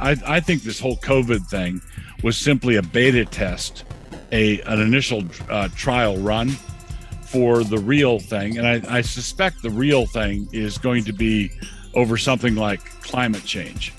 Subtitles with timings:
[0.00, 1.82] I, I think this whole COVID thing
[2.22, 3.84] was simply a beta test,
[4.32, 6.48] a an initial uh, trial run
[7.22, 11.50] for the real thing, and I, I suspect the real thing is going to be
[11.94, 13.92] over something like climate change.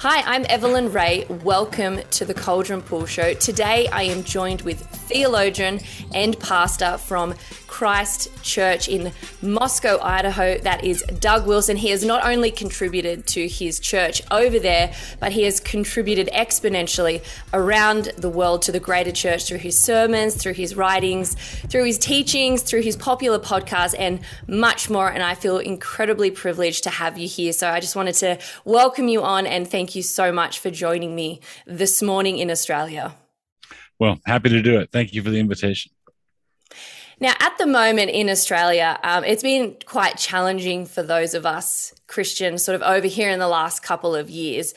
[0.00, 1.24] Hi, I'm Evelyn Rae.
[1.42, 3.34] Welcome to the Caldron Pool Show.
[3.34, 5.80] Today I am joined with theologian
[6.14, 7.34] and pastor from
[7.68, 10.58] Christ Church in Moscow, Idaho.
[10.58, 11.76] That is Doug Wilson.
[11.76, 17.22] He has not only contributed to his church over there, but he has contributed exponentially
[17.52, 21.34] around the world to the greater church through his sermons, through his writings,
[21.68, 25.08] through his teachings, through his popular podcasts, and much more.
[25.08, 27.52] And I feel incredibly privileged to have you here.
[27.52, 31.14] So I just wanted to welcome you on and thank you so much for joining
[31.14, 33.14] me this morning in Australia.
[33.98, 34.90] Well, happy to do it.
[34.92, 35.92] Thank you for the invitation.
[37.20, 41.92] Now, at the moment in Australia, um, it's been quite challenging for those of us
[42.06, 44.72] Christians sort of over here in the last couple of years.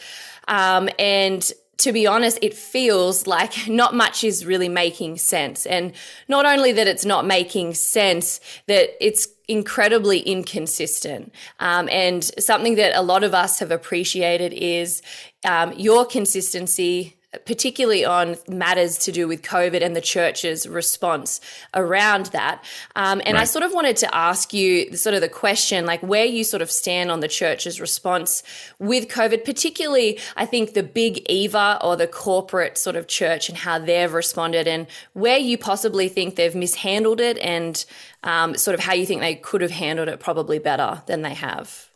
[0.48, 5.66] Um, and to be honest, it feels like not much is really making sense.
[5.66, 5.94] And
[6.28, 11.34] not only that it's not making sense, that it's incredibly inconsistent.
[11.60, 15.02] Um, and something that a lot of us have appreciated is
[15.46, 21.40] um, your consistency particularly on matters to do with COVID and the church's response
[21.74, 22.64] around that.
[22.98, 23.42] Um, and right.
[23.42, 26.62] I sort of wanted to ask you sort of the question, like where you sort
[26.62, 28.44] of stand on the church's response
[28.80, 33.58] with COVID, particularly, I think the big Eva or the corporate sort of church and
[33.58, 37.86] how they've responded and where you possibly think they've mishandled it and
[38.24, 41.34] um, sort of how you think they could have handled it probably better than they
[41.34, 41.88] have.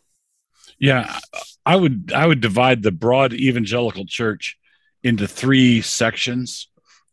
[0.78, 1.18] Yeah,
[1.64, 4.58] I would I would divide the broad evangelical church
[5.06, 6.68] into three sections.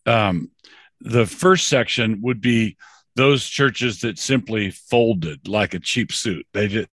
[0.07, 0.49] Um,
[0.99, 2.75] the first section would be
[3.15, 6.47] those churches that simply folded like a cheap suit.
[6.53, 6.89] They just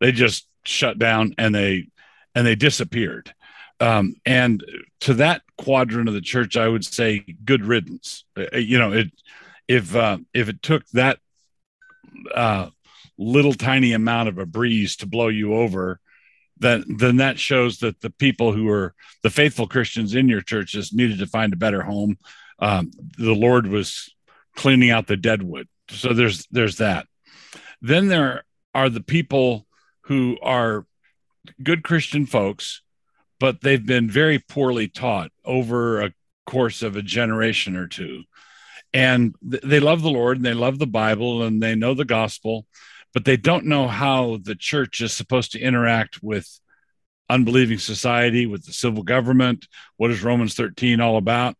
[0.00, 1.88] they just shut down and they
[2.36, 3.34] and they disappeared.
[3.80, 4.64] Um, and
[5.00, 8.24] to that quadrant of the church, I would say good riddance.
[8.36, 9.10] Uh, you know, it
[9.66, 11.18] if uh, if it took that
[12.32, 12.68] uh,
[13.18, 15.98] little tiny amount of a breeze to blow you over,
[16.62, 20.92] then then that shows that the people who are the faithful Christians in your churches
[20.92, 22.18] needed to find a better home.
[22.58, 24.14] Um, the Lord was
[24.56, 25.68] cleaning out the dead wood.
[25.90, 27.06] So there's there's that.
[27.80, 29.66] Then there are the people
[30.02, 30.86] who are
[31.62, 32.82] good Christian folks,
[33.40, 36.14] but they've been very poorly taught over a
[36.46, 38.22] course of a generation or two.
[38.94, 42.04] And th- they love the Lord and they love the Bible and they know the
[42.04, 42.66] gospel,
[43.14, 46.60] but they don't know how the church is supposed to interact with
[47.28, 49.66] unbelieving society, with the civil government.
[49.96, 51.56] What is Romans 13 all about?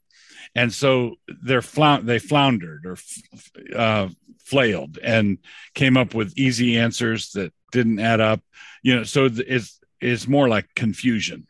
[0.54, 1.62] And so they're
[2.02, 2.96] they floundered or
[3.74, 4.08] uh,
[4.44, 5.38] flailed and
[5.74, 8.40] came up with easy answers that didn't add up.
[8.82, 11.46] You know, so it's it's more like confusion.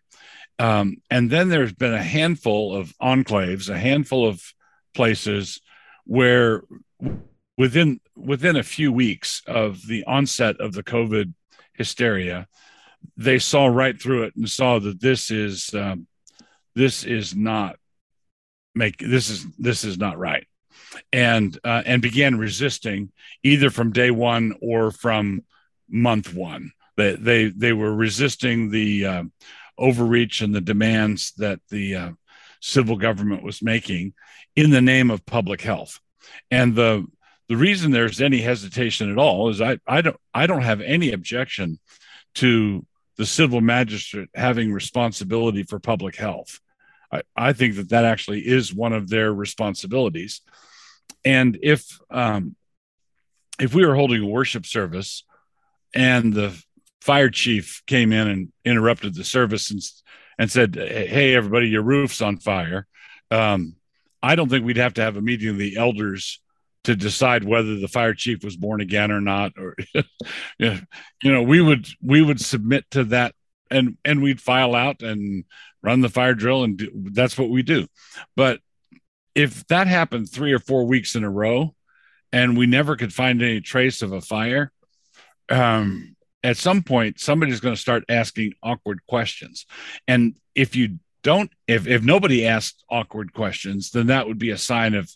[0.59, 4.41] Um, and then there's been a handful of enclaves, a handful of
[4.95, 5.61] places
[6.05, 6.63] where
[7.57, 11.33] within within a few weeks of the onset of the COVID
[11.75, 12.49] hysteria,
[13.17, 16.07] they saw right through it and saw that this is um,
[16.75, 17.77] this is not
[18.75, 20.47] make this is this is not right,
[21.13, 25.43] and uh, and began resisting either from day one or from
[25.89, 26.73] month one.
[26.97, 29.25] They they they were resisting the uh,
[29.79, 32.11] overreach and the demands that the uh,
[32.61, 34.15] civil government was making
[34.55, 36.01] in the name of public health,
[36.51, 37.07] and the
[37.53, 41.13] the reason there's any hesitation at all is I, I don't I don't have any
[41.13, 41.79] objection
[42.37, 42.87] to
[43.19, 46.61] the civil magistrate having responsibility for public health.
[47.13, 50.41] I, I think that that actually is one of their responsibilities.
[51.27, 52.57] And if um,
[53.61, 55.23] if we were holding a worship service
[55.95, 56.59] and the
[57.03, 59.83] fire chief came in and interrupted the service and
[60.39, 62.87] and said, "Hey, everybody, your roof's on fire,"
[63.31, 63.77] um,
[64.23, 66.41] I don't think we'd have to have a meeting of the elders
[66.85, 69.77] to decide whether the fire chief was born again or not or
[70.59, 70.81] you
[71.25, 73.35] know we would we would submit to that
[73.71, 75.45] and and we'd file out and
[75.83, 77.87] run the fire drill and do, that's what we do.
[78.37, 78.61] But
[79.35, 81.75] if that happened 3 or 4 weeks in a row
[82.33, 84.71] and we never could find any trace of a fire
[85.49, 86.15] um
[86.45, 89.67] at some point somebody's going to start asking awkward questions.
[90.07, 94.59] And if you don't if if nobody asks awkward questions then that would be a
[94.59, 95.11] sign of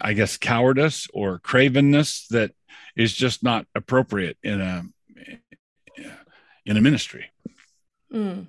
[0.00, 2.52] I guess, cowardice or cravenness that
[2.96, 4.84] is just not appropriate in a
[6.64, 7.30] in a ministry.
[8.12, 8.46] Mm.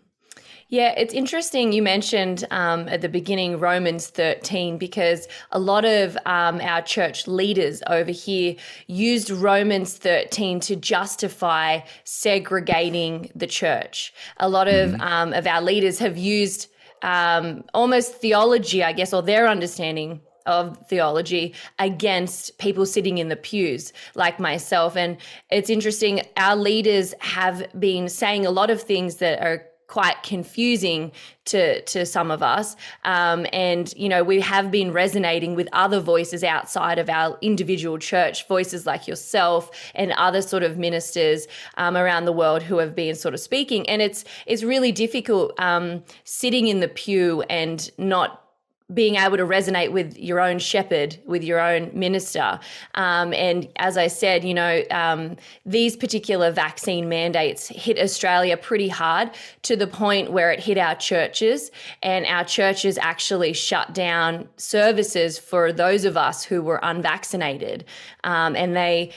[0.70, 6.18] Yeah, it's interesting you mentioned um, at the beginning Romans 13 because a lot of
[6.26, 8.56] um, our church leaders over here
[8.88, 14.14] used Romans 13 to justify segregating the church.
[14.38, 15.02] A lot of, mm-hmm.
[15.02, 16.68] um, of our leaders have used
[17.02, 23.36] um, almost theology, I guess, or their understanding of theology against people sitting in the
[23.36, 24.96] pews like myself.
[24.96, 25.18] And
[25.52, 31.12] it's interesting, our leaders have been saying a lot of things that are quite confusing
[31.46, 36.02] to to some of us um, and you know we have been resonating with other
[36.02, 41.48] voices outside of our individual church voices like yourself and other sort of ministers
[41.78, 45.58] um, around the world who have been sort of speaking and it's it's really difficult
[45.58, 48.47] um, sitting in the pew and not
[48.94, 52.58] being able to resonate with your own shepherd, with your own minister.
[52.96, 55.36] Um, and as I said, you know, um,
[55.66, 59.32] these particular vaccine mandates hit Australia pretty hard
[59.64, 61.70] to the point where it hit our churches,
[62.02, 67.84] and our churches actually shut down services for those of us who were unvaccinated.
[68.24, 69.12] Um, and they,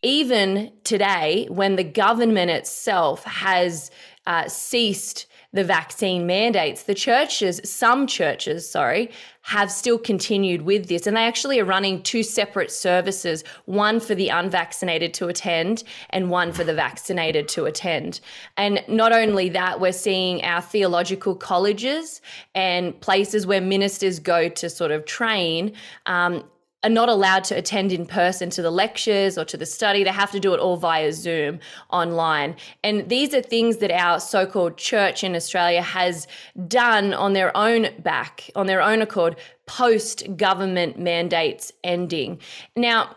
[0.00, 3.90] even today, when the government itself has
[4.26, 9.10] uh, ceased the vaccine mandates, the churches, some churches, sorry,
[9.42, 11.06] have still continued with this.
[11.06, 16.30] And they actually are running two separate services one for the unvaccinated to attend and
[16.30, 18.20] one for the vaccinated to attend.
[18.56, 22.22] And not only that, we're seeing our theological colleges
[22.54, 25.72] and places where ministers go to sort of train
[26.06, 26.44] um,
[26.84, 30.02] are not allowed to attend in person to the lectures or to the study.
[30.02, 32.56] They have to do it all via Zoom online.
[32.82, 36.26] And these are things that our so called church in Australia has
[36.66, 39.36] done on their own back, on their own accord,
[39.66, 42.40] post government mandates ending.
[42.76, 43.16] Now,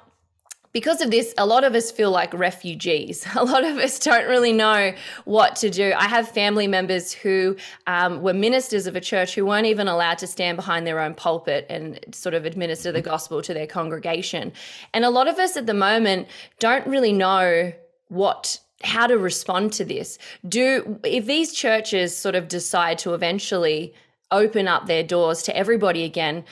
[0.76, 3.26] because of this, a lot of us feel like refugees.
[3.38, 4.94] A lot of us don't really know
[5.24, 5.94] what to do.
[5.96, 7.56] I have family members who
[7.88, 11.14] um, were ministers of a church who weren't even allowed to stand behind their own
[11.14, 14.52] pulpit and sort of administer the gospel to their congregation.
[14.94, 16.28] And a lot of us at the moment
[16.60, 17.72] don't really know
[18.10, 20.18] what how to respond to this.
[20.46, 23.94] Do if these churches sort of decide to eventually
[24.30, 26.44] open up their doors to everybody again,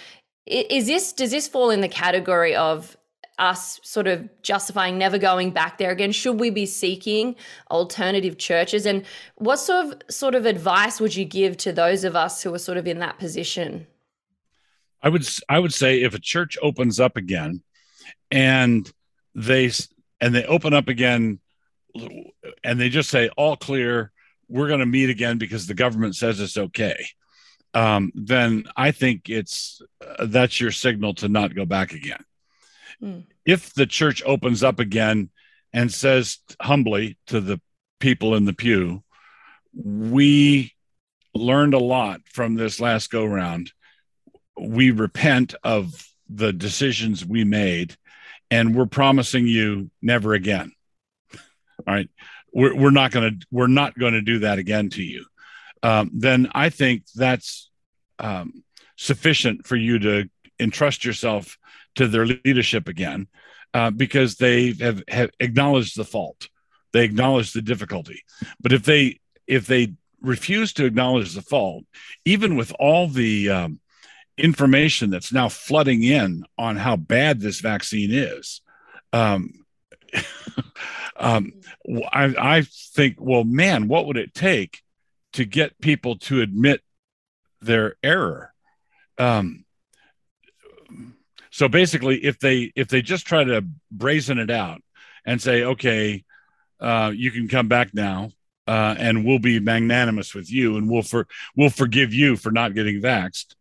[0.45, 2.95] is this does this fall in the category of
[3.39, 6.11] us sort of justifying never going back there again?
[6.11, 7.35] Should we be seeking
[7.71, 8.85] alternative churches?
[8.85, 12.53] And what sort of sort of advice would you give to those of us who
[12.53, 13.87] are sort of in that position?
[15.01, 17.61] I would I would say if a church opens up again
[18.31, 18.91] and
[19.35, 19.71] they
[20.21, 21.39] and they open up again
[22.63, 24.11] and they just say all clear
[24.47, 27.05] we're going to meet again because the government says it's okay
[27.73, 32.23] um, then i think it's uh, that's your signal to not go back again
[33.03, 33.25] Mm.
[33.45, 35.29] If the church opens up again
[35.73, 37.59] and says humbly to the
[37.99, 39.03] people in the pew,
[39.73, 40.73] we
[41.33, 43.71] learned a lot from this last go round.
[44.57, 47.95] We repent of the decisions we made,
[48.49, 50.71] and we're promising you never again.
[51.33, 51.39] All
[51.93, 52.09] right,
[52.53, 55.25] we're, we're not going to we're not going to do that again to you.
[55.81, 57.69] Um, then I think that's
[58.19, 58.63] um,
[58.95, 60.29] sufficient for you to
[60.59, 61.57] entrust yourself
[61.95, 63.27] to their leadership again
[63.73, 66.49] uh, because they have, have acknowledged the fault.
[66.91, 68.23] They acknowledge the difficulty.
[68.59, 71.83] But if they if they refuse to acknowledge the fault
[72.23, 73.79] even with all the um,
[74.37, 78.61] information that's now flooding in on how bad this vaccine is
[79.11, 79.65] um,
[81.17, 81.51] um,
[82.09, 84.81] I, I think well man what would it take
[85.33, 86.81] to get people to admit
[87.63, 88.53] their error?
[89.17, 89.65] Um,
[91.53, 94.81] so basically, if they if they just try to brazen it out
[95.23, 96.23] and say, okay,
[96.79, 98.31] uh, you can come back now,
[98.65, 102.73] uh, and we'll be magnanimous with you, and we'll for we'll forgive you for not
[102.73, 103.53] getting vaxxed,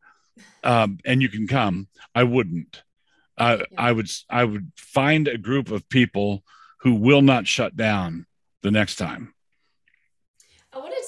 [0.64, 1.86] um, and you can come.
[2.14, 2.82] I wouldn't.
[3.36, 3.66] Uh, yeah.
[3.76, 6.44] I would I would find a group of people
[6.78, 8.24] who will not shut down
[8.62, 9.34] the next time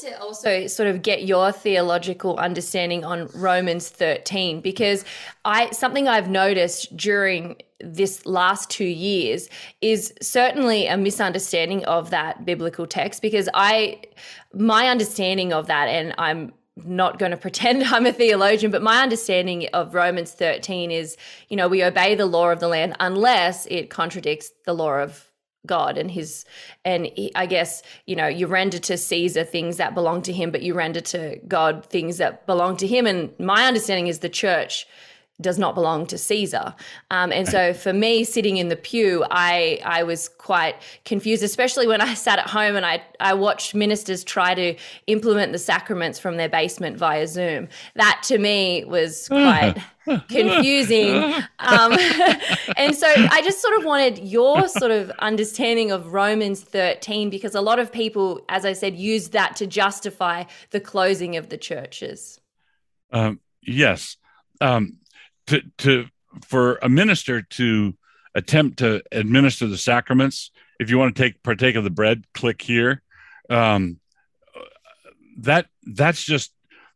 [0.05, 5.05] to also sort of get your theological understanding on Romans 13 because
[5.45, 9.49] I something I've noticed during this last 2 years
[9.81, 14.03] is certainly a misunderstanding of that biblical text because I
[14.53, 19.03] my understanding of that and I'm not going to pretend I'm a theologian, but my
[19.03, 21.17] understanding of Romans 13 is,
[21.49, 25.31] you know, we obey the law of the land unless it contradicts the law of
[25.67, 26.45] God and his
[26.85, 30.51] and he, I guess you know you render to Caesar things that belong to him
[30.51, 33.07] but you render to God things that belong to him.
[33.07, 34.87] And my understanding is the church
[35.41, 36.75] does not belong to Caesar.
[37.11, 41.89] Um, and so for me, sitting in the pew, I I was quite confused, especially
[41.89, 44.77] when I sat at home and I I watched ministers try to
[45.09, 47.69] implement the sacraments from their basement via Zoom.
[47.97, 51.17] That to me was quite confusing.
[51.59, 51.93] Um,
[52.77, 57.57] and so I just sort of wanted your sort of understanding of Romans 13 because
[57.57, 61.59] a lot of people, as I said, use that to justify the closing of the
[61.59, 62.41] churches.
[63.11, 64.17] Um, yes.
[64.61, 64.99] Um,
[65.47, 66.07] to to
[66.47, 67.95] for a minister to
[68.35, 72.61] attempt to administer the sacraments if you want to take partake of the bread click
[72.61, 73.03] here.
[73.49, 74.01] Um,
[75.39, 76.53] that that's just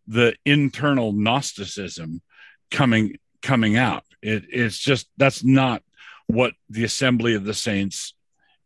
[0.07, 2.23] the internal gnosticism
[2.71, 4.05] coming coming out.
[4.23, 5.83] It, it's just that's not
[6.27, 8.15] what the assembly of the saints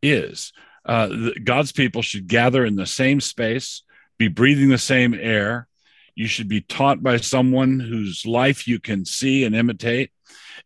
[0.03, 0.53] is.
[0.85, 3.83] Uh, the, god's people should gather in the same space
[4.19, 5.69] be breathing the same air
[6.15, 10.11] you should be taught by someone whose life you can see and imitate.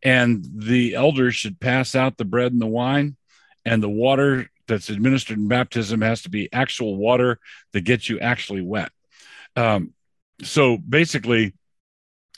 [0.02, 3.16] And the elders should pass out the bread and the wine,
[3.64, 7.38] and the water that's administered in baptism has to be actual water
[7.72, 8.90] that gets you actually wet.
[9.54, 9.94] Um,
[10.42, 11.54] so basically,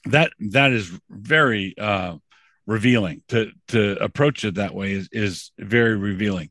[0.05, 2.17] that that is very uh,
[2.67, 3.23] revealing.
[3.29, 6.51] To to approach it that way is is very revealing.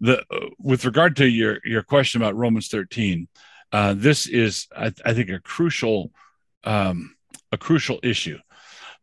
[0.00, 3.28] The uh, with regard to your your question about Romans thirteen,
[3.72, 6.12] uh, this is, I, I, think, a crucial
[6.64, 7.14] um,
[7.52, 8.38] a crucial issue.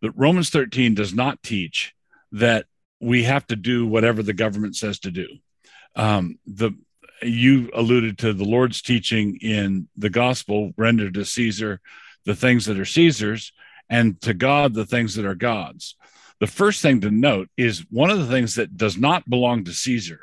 [0.01, 1.93] That Romans 13 does not teach
[2.31, 2.65] that
[2.99, 5.27] we have to do whatever the government says to do.
[5.95, 6.71] Um, the
[7.23, 11.81] you alluded to the Lord's teaching in the gospel: render to Caesar
[12.25, 13.51] the things that are Caesar's,
[13.89, 15.95] and to God the things that are God's.
[16.39, 19.73] The first thing to note is one of the things that does not belong to
[19.73, 20.21] Caesar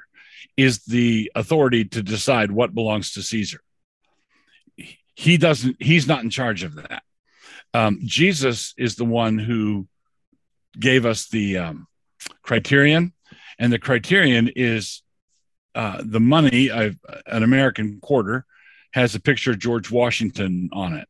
[0.56, 3.60] is the authority to decide what belongs to Caesar
[5.18, 7.02] he doesn't he's not in charge of that.
[7.74, 9.88] Um, jesus is the one who
[10.78, 11.88] gave us the um,
[12.42, 13.12] criterion
[13.58, 15.02] and the criterion is
[15.74, 16.96] uh, the money I've,
[17.26, 18.46] an american quarter
[18.92, 21.08] has a picture of george washington on it.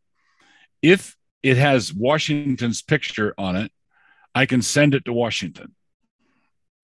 [0.80, 3.70] If it has washington's picture on it
[4.34, 5.74] i can send it to washington.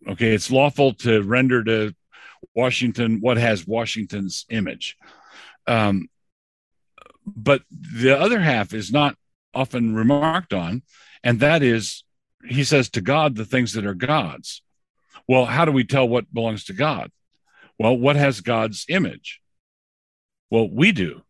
[0.06, 1.94] Okay it's lawful to render to
[2.54, 4.98] washington what has washington's image.
[5.66, 6.08] Um,
[7.26, 9.16] but the other half is not
[9.54, 10.82] often remarked on,
[11.22, 12.04] and that is
[12.46, 14.62] he says to God the things that are God's.
[15.26, 17.10] Well, how do we tell what belongs to God?
[17.78, 19.40] Well, what has God's image?
[20.50, 21.22] Well, we do.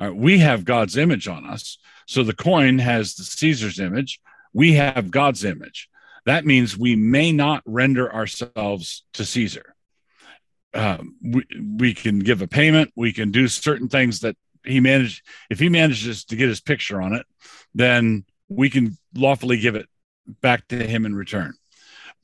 [0.00, 1.78] We have God's image on us.
[2.06, 4.20] So the coin has the Caesar's image.
[4.52, 5.88] We have God's image.
[6.24, 9.74] That means we may not render ourselves to Caesar.
[10.72, 11.44] Um, we,
[11.76, 12.92] we can give a payment.
[12.94, 14.36] We can do certain things that
[14.68, 17.26] he managed if he manages to get his picture on it
[17.74, 19.86] then we can lawfully give it
[20.40, 21.54] back to him in return.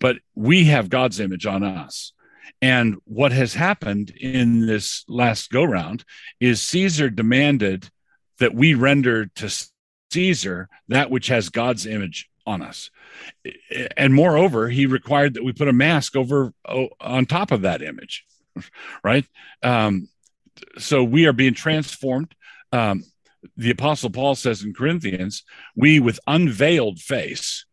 [0.01, 2.13] But we have god's image on us.
[2.61, 6.05] And what has happened in this last go round
[6.41, 7.91] is caesar demanded
[8.39, 9.67] that we render to
[10.11, 12.91] caesar that which has god's image on us.
[13.97, 17.83] And moreover he required that we put a mask over oh, on top of that
[17.83, 18.25] image
[19.05, 19.25] right?
[19.63, 20.09] Um,
[20.79, 22.35] so we are being transformed.
[22.73, 23.05] Um,
[23.57, 25.45] the Apostle Paul says in Corinthians,
[25.77, 27.67] we with unveiled face,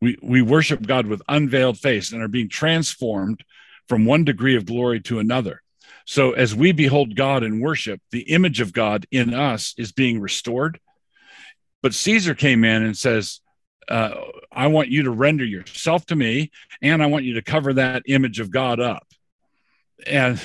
[0.00, 3.44] we, we worship God with unveiled face and are being transformed
[3.88, 5.62] from one degree of glory to another.
[6.06, 10.20] So as we behold God in worship, the image of God in us is being
[10.20, 10.80] restored.
[11.82, 13.40] But Caesar came in and says,
[13.88, 14.14] uh,
[14.50, 16.50] I want you to render yourself to me,
[16.80, 19.06] and I want you to cover that image of God up.
[20.06, 20.40] And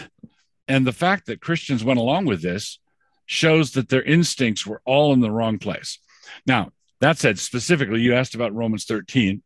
[0.67, 2.79] and the fact that Christians went along with this
[3.25, 5.99] shows that their instincts were all in the wrong place.
[6.45, 9.43] Now, that said, specifically, you asked about Romans 13.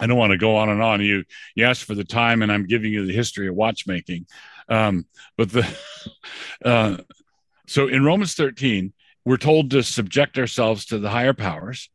[0.00, 1.00] I don't want to go on and on.
[1.00, 4.26] You you asked for the time, and I'm giving you the history of watchmaking.
[4.68, 5.66] Um, but the
[6.64, 6.98] uh,
[7.66, 8.92] so in Romans 13,
[9.24, 11.90] we're told to subject ourselves to the higher powers,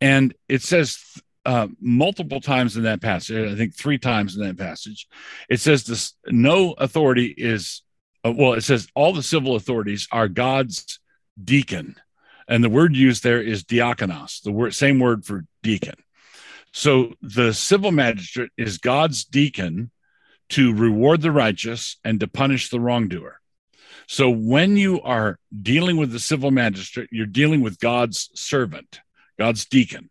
[0.00, 0.98] and it says
[1.46, 5.08] uh, multiple times in that passage, I think three times in that passage,
[5.48, 7.82] it says this no authority is,
[8.24, 11.00] uh, well, it says all the civil authorities are God's
[11.42, 11.96] deacon.
[12.48, 15.94] And the word used there is diakonos, the word, same word for deacon.
[16.72, 19.90] So the civil magistrate is God's deacon
[20.50, 23.40] to reward the righteous and to punish the wrongdoer.
[24.08, 29.00] So when you are dealing with the civil magistrate, you're dealing with God's servant,
[29.38, 30.10] God's deacon.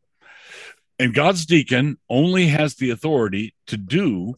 [1.00, 4.36] And God's deacon only has the authority to do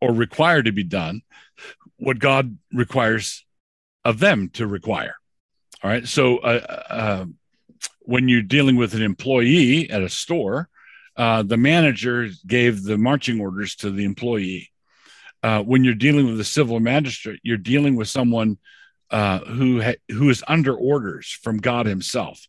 [0.00, 1.22] or require to be done
[1.96, 3.44] what God requires
[4.04, 5.16] of them to require.
[5.82, 6.06] All right.
[6.06, 7.24] So uh, uh,
[8.00, 10.68] when you're dealing with an employee at a store,
[11.16, 14.70] uh, the manager gave the marching orders to the employee.
[15.42, 18.58] Uh, when you're dealing with a civil magistrate, you're dealing with someone
[19.10, 22.46] uh, who ha- who is under orders from God Himself.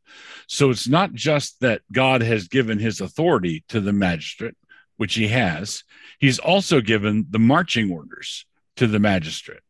[0.47, 4.55] So it's not just that God has given His authority to the magistrate,
[4.97, 5.83] which He has.
[6.19, 9.61] He's also given the marching orders to the magistrate,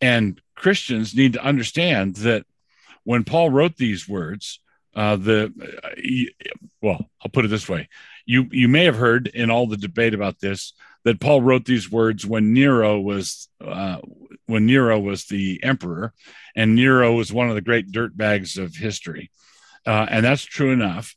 [0.00, 2.46] and Christians need to understand that
[3.04, 4.60] when Paul wrote these words,
[4.94, 5.52] uh, the
[5.84, 7.88] uh, well, I'll put it this way:
[8.24, 10.72] you you may have heard in all the debate about this
[11.04, 13.98] that Paul wrote these words when Nero was uh,
[14.46, 16.12] when Nero was the emperor,
[16.54, 19.30] and Nero was one of the great dirtbags of history,
[19.86, 21.14] uh, and that's true enough.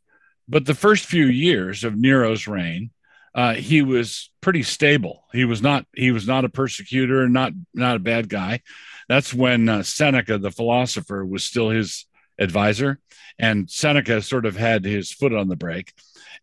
[0.47, 2.91] But the first few years of Nero's reign,
[3.35, 5.25] uh, he was pretty stable.
[5.31, 8.61] He was not he was not a persecutor, not not a bad guy.
[9.07, 12.05] That's when uh, Seneca, the philosopher, was still his
[12.39, 12.99] advisor,
[13.37, 15.93] and Seneca sort of had his foot on the brake.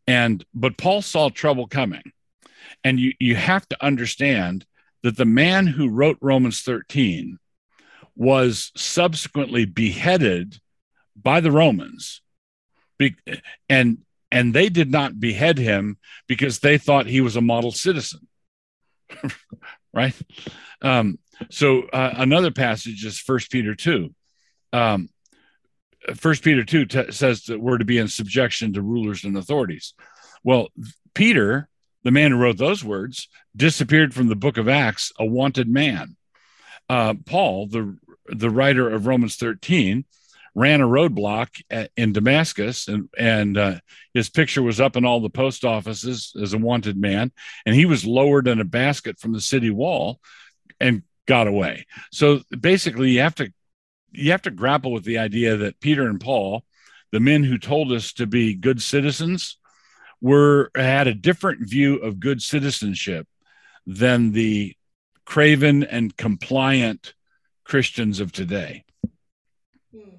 [0.07, 2.12] And but Paul saw trouble coming
[2.85, 4.64] and you, you have to understand
[5.02, 7.38] that the man who wrote Romans 13
[8.16, 10.58] was subsequently beheaded
[11.14, 12.22] by the Romans.
[12.98, 13.14] Be,
[13.68, 13.98] and
[14.32, 18.26] and they did not behead him because they thought he was a model citizen.
[19.94, 20.14] right?
[20.82, 21.18] Um,
[21.50, 24.14] so uh, another passage is First Peter 2.
[24.72, 25.08] Um,
[26.14, 29.94] First Peter 2 t- says that we're to be in subjection to rulers and authorities.
[30.44, 30.68] Well,
[31.14, 31.68] Peter
[32.06, 36.14] the man who wrote those words disappeared from the book of Acts, a wanted man.
[36.88, 37.98] Uh, Paul, the
[38.28, 40.04] the writer of Romans 13,
[40.54, 43.75] ran a roadblock at, in Damascus, and and uh,
[44.14, 47.32] his picture was up in all the post offices as a wanted man,
[47.66, 50.20] and he was lowered in a basket from the city wall,
[50.78, 51.86] and got away.
[52.12, 53.52] So basically, you have to
[54.12, 56.62] you have to grapple with the idea that Peter and Paul,
[57.10, 59.58] the men who told us to be good citizens,
[60.20, 63.26] were had a different view of good citizenship
[63.87, 64.75] than the
[65.25, 67.14] craven and compliant
[67.64, 68.85] Christians of today.
[69.94, 70.16] Hmm.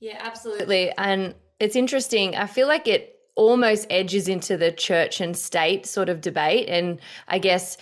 [0.00, 0.92] Yeah, absolutely.
[0.96, 2.36] And it's interesting.
[2.36, 6.68] I feel like it almost edges into the church and state sort of debate.
[6.68, 7.76] And I guess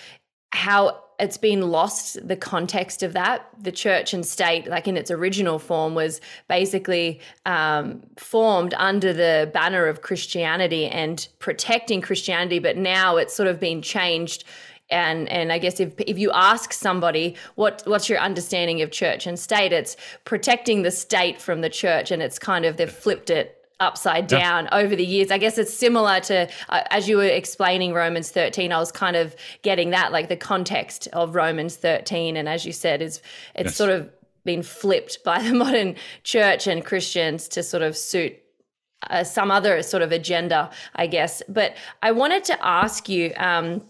[0.50, 3.48] how it's been lost the context of that.
[3.62, 9.48] The church and state like in its original form was basically um, formed under the
[9.54, 14.44] banner of christianity and protecting christianity but now it's sort of been changed.
[14.90, 19.26] And and I guess if if you ask somebody what what's your understanding of church
[19.26, 23.30] and state, it's protecting the state from the church, and it's kind of they've flipped
[23.30, 24.78] it upside down yeah.
[24.78, 25.30] over the years.
[25.30, 28.72] I guess it's similar to uh, as you were explaining Romans 13.
[28.72, 32.72] I was kind of getting that like the context of Romans 13, and as you
[32.72, 33.20] said, is
[33.54, 33.76] it's yes.
[33.76, 34.08] sort of
[34.44, 38.38] been flipped by the modern church and Christians to sort of suit
[39.10, 41.42] uh, some other sort of agenda, I guess.
[41.48, 43.32] But I wanted to ask you.
[43.36, 43.82] Um,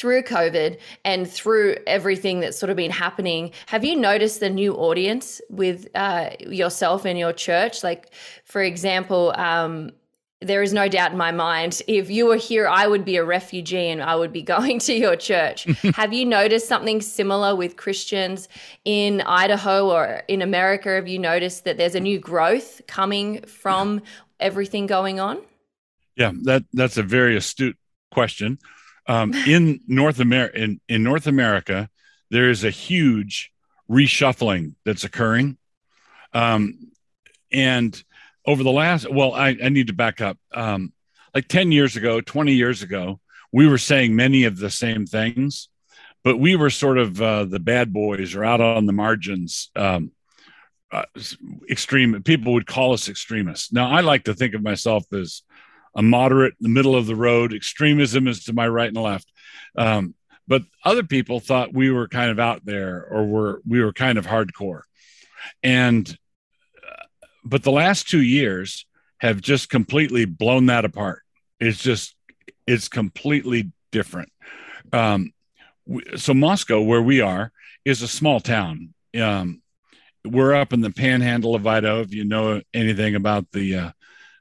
[0.00, 4.74] through COVID and through everything that's sort of been happening, have you noticed the new
[4.74, 7.84] audience with uh, yourself and your church?
[7.84, 9.90] Like, for example, um,
[10.40, 13.24] there is no doubt in my mind if you were here, I would be a
[13.24, 15.64] refugee and I would be going to your church.
[15.94, 18.48] have you noticed something similar with Christians
[18.86, 20.94] in Idaho or in America?
[20.94, 24.00] Have you noticed that there's a new growth coming from
[24.38, 25.42] everything going on?
[26.16, 27.76] Yeah, that that's a very astute
[28.10, 28.58] question.
[29.06, 31.88] Um, in North America, in, in North America,
[32.30, 33.52] there is a huge
[33.90, 35.58] reshuffling that's occurring.
[36.32, 36.92] Um,
[37.52, 38.02] and
[38.46, 40.38] over the last, well, I, I need to back up.
[40.52, 40.92] Um,
[41.34, 43.20] like 10 years ago, 20 years ago,
[43.52, 45.68] we were saying many of the same things,
[46.22, 49.70] but we were sort of uh, the bad boys or out on the margins.
[49.74, 50.12] Um,
[50.92, 51.04] uh,
[51.70, 53.72] extreme people would call us extremists.
[53.72, 55.42] Now, I like to think of myself as
[55.94, 57.52] a moderate, the middle of the road.
[57.52, 59.30] Extremism is to my right and left.
[59.76, 60.14] Um,
[60.46, 64.18] but other people thought we were kind of out there or were we were kind
[64.18, 64.82] of hardcore.
[65.62, 66.08] And
[66.76, 67.04] uh,
[67.44, 68.86] but the last two years
[69.18, 71.22] have just completely blown that apart.
[71.60, 72.16] It's just
[72.66, 74.32] it's completely different.
[74.92, 75.32] Um,
[76.16, 77.52] so Moscow, where we are,
[77.84, 78.94] is a small town.
[79.20, 79.62] Um,
[80.24, 82.00] we're up in the panhandle of Idaho.
[82.00, 83.90] If you know anything about the uh,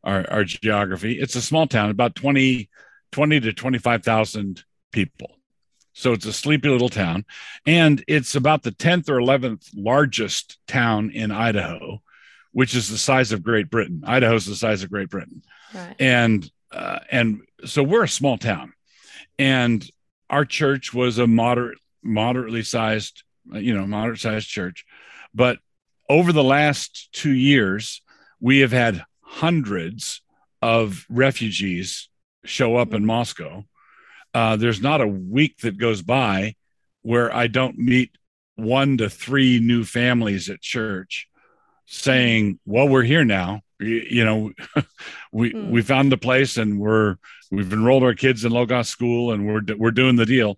[0.03, 1.19] our, our geography.
[1.19, 2.69] It's a small town, about 20,
[3.11, 5.35] 20 to 25,000 people.
[5.93, 7.25] So it's a sleepy little town.
[7.65, 12.01] And it's about the 10th or 11th largest town in Idaho,
[12.51, 14.03] which is the size of Great Britain.
[14.05, 15.43] Idaho's the size of Great Britain.
[15.73, 15.95] Right.
[15.99, 18.73] And, uh, and so we're a small town.
[19.37, 19.89] And
[20.29, 24.85] our church was a moderate, moderately sized, you know, moderate sized church.
[25.33, 25.59] But
[26.07, 28.01] over the last two years,
[28.39, 30.21] we have had hundreds
[30.61, 32.09] of refugees
[32.43, 33.63] show up in Moscow.
[34.33, 36.55] Uh, there's not a week that goes by
[37.03, 38.11] where I don't meet
[38.55, 41.27] one to three new families at church
[41.85, 43.61] saying, "Well, we're here now.
[43.79, 44.51] You, you know,
[45.31, 45.69] we mm.
[45.69, 47.15] we found a place and we're
[47.51, 50.57] we've enrolled our kids in Logos school and we're we're doing the deal."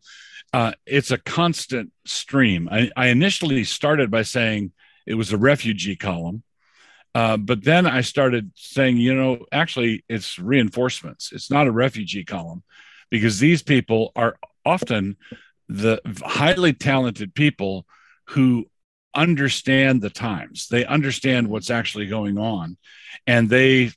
[0.53, 2.67] Uh, it's a constant stream.
[2.69, 4.73] I, I, initially started by saying
[5.07, 6.43] it was a refugee column,
[7.13, 11.31] uh, but then I started saying, you know, actually, it's reinforcements.
[11.31, 12.63] It's not a refugee column
[13.09, 15.17] because these people are often
[15.67, 17.85] the highly talented people
[18.27, 18.65] who
[19.13, 20.67] understand the times.
[20.69, 22.77] They understand what's actually going on.
[23.27, 23.91] And they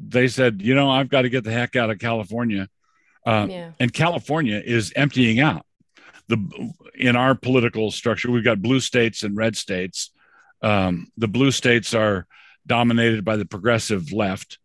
[0.00, 2.68] they said you know i've got to get the heck out of california.
[3.26, 3.72] Uh, yeah.
[3.80, 5.64] and california is emptying out.
[6.28, 10.10] The in our political structure we've got blue states and red states.
[10.60, 12.26] Um, the blue states are
[12.68, 14.58] dominated by the progressive left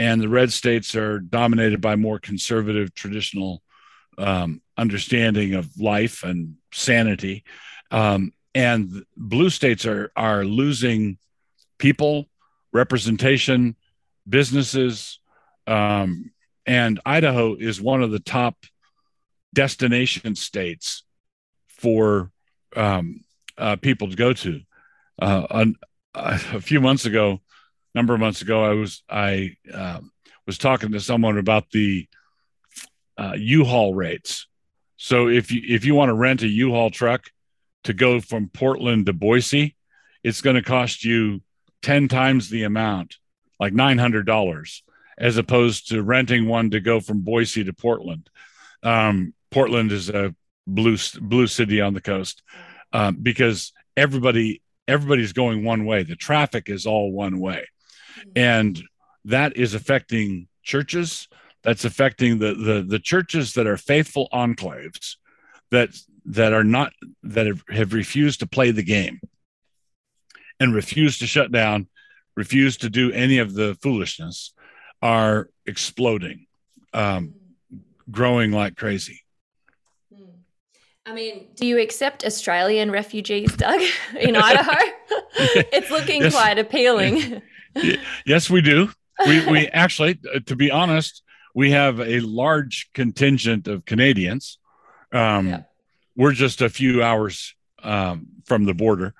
[0.00, 3.62] and the red states are dominated by more conservative traditional
[4.16, 7.44] um, understanding of life and sanity.
[7.90, 11.18] Um, and blue states are are losing
[11.78, 12.30] people
[12.72, 13.76] representation
[14.26, 15.20] businesses
[15.66, 16.32] um,
[16.66, 18.56] and idaho is one of the top
[19.52, 21.04] destination states
[21.68, 22.30] for
[22.74, 23.24] um,
[23.58, 24.60] uh, people to go to.
[25.20, 25.66] Uh,
[26.14, 27.40] a, few months ago
[27.94, 30.00] number of months ago i was i uh,
[30.46, 32.06] was talking to someone about the
[33.18, 34.46] uh, u-haul rates
[34.96, 37.30] so if you if you want to rent a u-haul truck
[37.84, 39.76] to go from Portland to Boise,
[40.22, 41.40] it's going to cost you
[41.82, 43.16] 10 times the amount,
[43.58, 44.82] like $900,
[45.18, 48.28] as opposed to renting one to go from Boise to Portland.
[48.82, 50.34] Um, Portland is a
[50.66, 52.42] blue blue city on the coast
[52.92, 56.02] um, because everybody everybody's going one way.
[56.02, 57.66] The traffic is all one way,
[58.36, 58.82] and
[59.24, 61.28] that is affecting churches.
[61.62, 65.16] That's affecting the the the churches that are faithful enclaves
[65.70, 65.90] that
[66.24, 69.20] that are not that have, have refused to play the game
[70.58, 71.88] and refuse to shut down,
[72.36, 74.52] refuse to do any of the foolishness,
[75.02, 76.46] are exploding,
[76.92, 77.34] um,
[78.10, 79.22] growing like crazy.
[80.14, 80.24] Hmm.
[81.06, 83.80] I mean, do you accept Australian refugees, Doug,
[84.20, 84.76] in Idaho?
[85.34, 86.34] it's looking yes.
[86.34, 87.40] quite appealing.
[88.26, 88.90] Yes, we do.
[89.26, 91.22] We, we actually, to be honest,
[91.54, 94.58] we have a large contingent of Canadians.
[95.12, 95.62] Um, yeah
[96.20, 99.14] we're just a few hours um, from the border,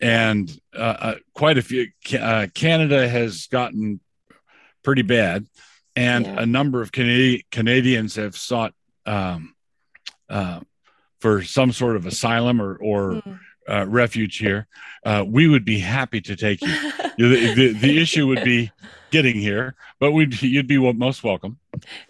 [0.00, 1.86] and uh, uh, quite a few.
[2.12, 4.00] Uh, Canada has gotten
[4.82, 5.46] pretty bad,
[5.94, 6.42] and yeah.
[6.42, 8.74] a number of Canadi- Canadians have sought
[9.06, 9.54] um,
[10.28, 10.58] uh,
[11.20, 13.38] for some sort of asylum or, or mm.
[13.86, 14.66] Refuge here.
[15.04, 16.68] Uh, we would be happy to take you.
[17.18, 18.70] the, the, the issue would be
[19.10, 21.58] getting here, but we'd you'd be most welcome.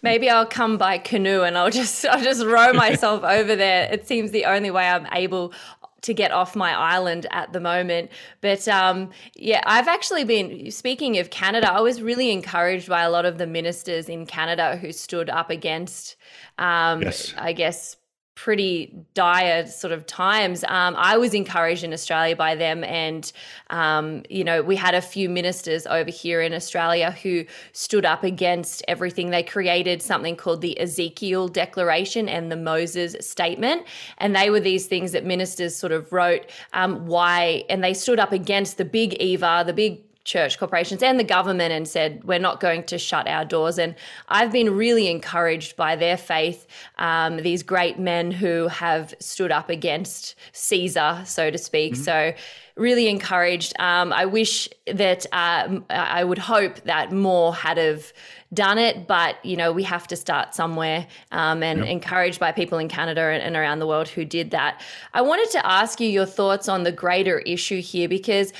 [0.02, 3.88] Maybe I'll come by canoe and I'll just I'll just row myself over there.
[3.92, 5.52] It seems the only way I'm able
[6.02, 8.10] to get off my island at the moment.
[8.40, 11.70] But um, yeah, I've actually been speaking of Canada.
[11.70, 15.50] I was really encouraged by a lot of the ministers in Canada who stood up
[15.50, 16.16] against,
[16.58, 17.34] um, yes.
[17.36, 17.96] I guess,
[18.42, 20.64] pretty dire sort of times.
[20.64, 23.30] Um, I was encouraged in Australia by them, and
[23.68, 28.24] um, you know, we had a few ministers over here in Australia who stood up
[28.24, 29.28] against everything.
[29.28, 34.86] They created something called the Ezekiel Declaration and the Moses Statement, and they were these
[34.86, 39.12] things that ministers sort of wrote um, why, and they stood up against the big
[39.20, 43.26] Eva, the big church corporations and the government and said, we're not going to shut
[43.26, 43.78] our doors.
[43.78, 43.94] And
[44.28, 46.66] I've been really encouraged by their faith,
[46.98, 51.94] um, these great men who have stood up against Caesar, so to speak.
[51.94, 52.02] Mm-hmm.
[52.02, 52.32] So,
[52.76, 53.78] really encouraged.
[53.78, 58.12] Um, I wish that uh, I would hope that more had have
[58.52, 61.88] done it, but you know we have to start somewhere, um, and yep.
[61.88, 64.80] encouraged by people in Canada and, and around the world who did that.
[65.14, 68.52] I wanted to ask you your thoughts on the greater issue here because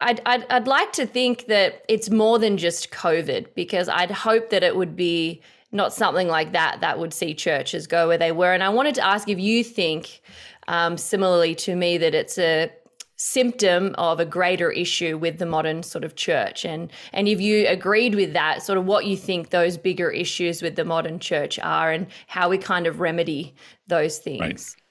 [0.00, 4.50] I'd, I'd, I'd like to think that it's more than just COVID because I'd hope
[4.50, 5.40] that it would be
[5.72, 8.52] not something like that that would see churches go where they were.
[8.52, 10.20] And I wanted to ask if you think,
[10.68, 12.70] um, similarly to me, that it's a
[13.16, 17.66] symptom of a greater issue with the modern sort of church and and if you
[17.66, 21.58] agreed with that sort of what you think those bigger issues with the modern church
[21.60, 23.54] are and how we kind of remedy
[23.86, 24.85] those things right.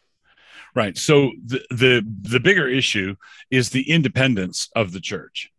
[0.76, 0.98] Right.
[0.98, 3.16] So the the the bigger issue
[3.50, 5.50] is the independence of the church.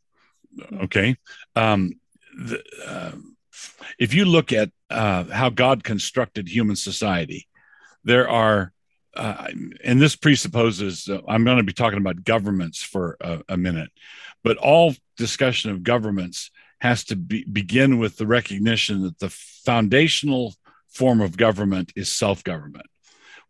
[0.82, 1.16] Okay.
[1.54, 1.94] Um,
[2.36, 3.12] the, uh,
[3.98, 7.48] if you look at uh, how God constructed human society,
[8.04, 8.72] there are,
[9.14, 9.48] uh,
[9.82, 13.90] and this presupposes, uh, I'm going to be talking about governments for a, a, minute,
[14.44, 16.50] but all discussion of governments
[16.80, 20.54] has to be, begin with the recognition that the foundational
[20.88, 22.86] form of government is self government,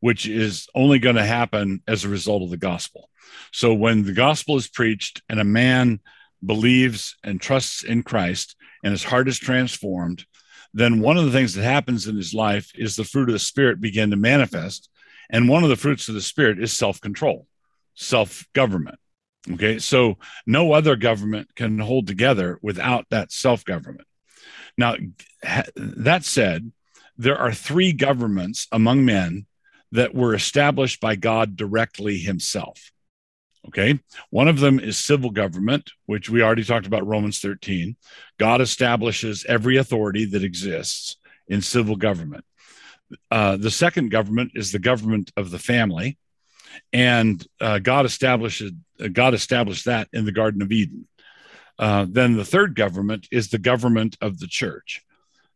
[0.00, 3.10] which is only going to happen as a result of the gospel.
[3.52, 6.00] So when the gospel is preached and a man
[6.44, 10.24] believes and trusts in Christ and his heart is transformed,
[10.74, 13.38] then one of the things that happens in his life is the fruit of the
[13.38, 14.90] spirit begin to manifest.
[15.30, 17.46] And one of the fruits of the spirit is self control,
[17.94, 18.98] self government.
[19.52, 19.78] Okay.
[19.78, 24.06] So no other government can hold together without that self government.
[24.76, 24.96] Now,
[25.76, 26.70] that said,
[27.16, 29.46] there are three governments among men
[29.92, 32.92] that were established by God directly himself.
[33.68, 33.98] Okay.
[34.30, 37.96] One of them is civil government, which we already talked about Romans 13.
[38.38, 41.16] God establishes every authority that exists
[41.48, 42.44] in civil government.
[43.30, 46.18] Uh, the second government is the government of the family,
[46.92, 48.62] and uh, God established
[49.00, 51.06] uh, God established that in the Garden of Eden.
[51.78, 55.02] Uh, then the third government is the government of the church.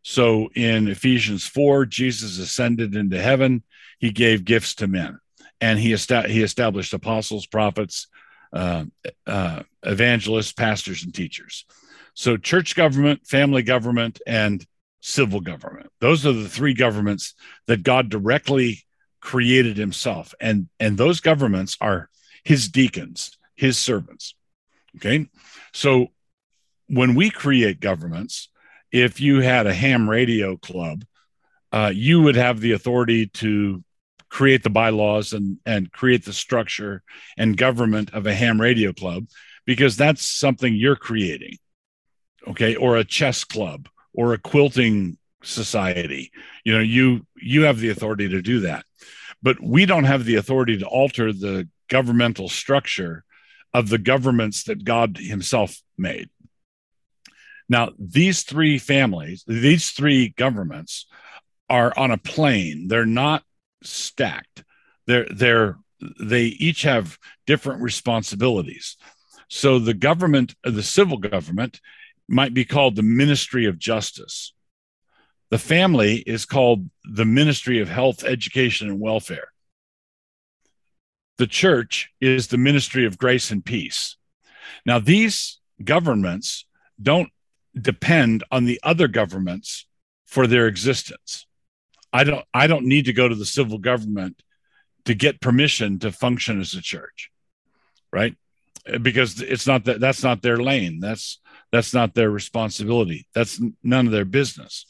[0.02, 3.62] So in Ephesians 4, Jesus ascended into heaven.
[4.00, 5.20] He gave gifts to men
[5.60, 8.08] and he, he established apostles, prophets,
[8.52, 8.84] uh,
[9.26, 11.66] uh, evangelists, pastors, and teachers.
[12.14, 14.66] So, church government, family government, and
[15.00, 15.90] civil government.
[16.00, 17.34] Those are the three governments
[17.66, 18.84] that God directly
[19.20, 20.34] created himself.
[20.40, 22.08] And, and those governments are
[22.42, 24.34] his deacons, his servants.
[24.96, 25.28] Okay.
[25.72, 26.08] So,
[26.88, 28.48] when we create governments,
[28.90, 31.04] if you had a ham radio club,
[31.70, 33.84] uh, you would have the authority to
[34.30, 37.02] create the bylaws and and create the structure
[37.36, 39.26] and government of a ham radio club
[39.66, 41.58] because that's something you're creating
[42.46, 46.32] okay or a chess club or a quilting society.
[46.64, 48.84] You know you you have the authority to do that.
[49.42, 53.24] But we don't have the authority to alter the governmental structure
[53.72, 56.28] of the governments that God himself made.
[57.68, 61.06] Now these three families these three governments
[61.68, 62.88] are on a plane.
[62.88, 63.44] They're not
[63.82, 64.64] stacked.
[65.06, 65.78] They're they're
[66.20, 68.96] they each have different responsibilities.
[69.48, 71.80] So the government, the civil government,
[72.28, 74.54] might be called the Ministry of Justice.
[75.50, 79.48] The family is called the Ministry of Health, Education, and Welfare.
[81.38, 84.16] The church is the Ministry of Grace and Peace.
[84.86, 86.66] Now, these governments
[87.02, 87.30] don't
[87.78, 89.86] depend on the other governments
[90.26, 91.46] for their existence.
[92.12, 94.42] I don't I don't need to go to the civil government
[95.04, 97.30] to get permission to function as a church,
[98.12, 98.36] right?
[99.00, 101.00] Because it's not that that's not their lane.
[101.00, 103.26] That's that's not their responsibility.
[103.34, 104.86] That's none of their business.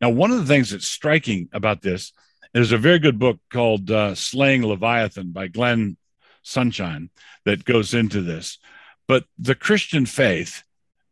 [0.00, 2.12] Now, one of the things that's striking about this
[2.54, 5.96] is a very good book called uh, "Slaying Leviathan" by Glenn
[6.42, 7.10] Sunshine
[7.44, 8.58] that goes into this.
[9.06, 10.62] But the Christian faith,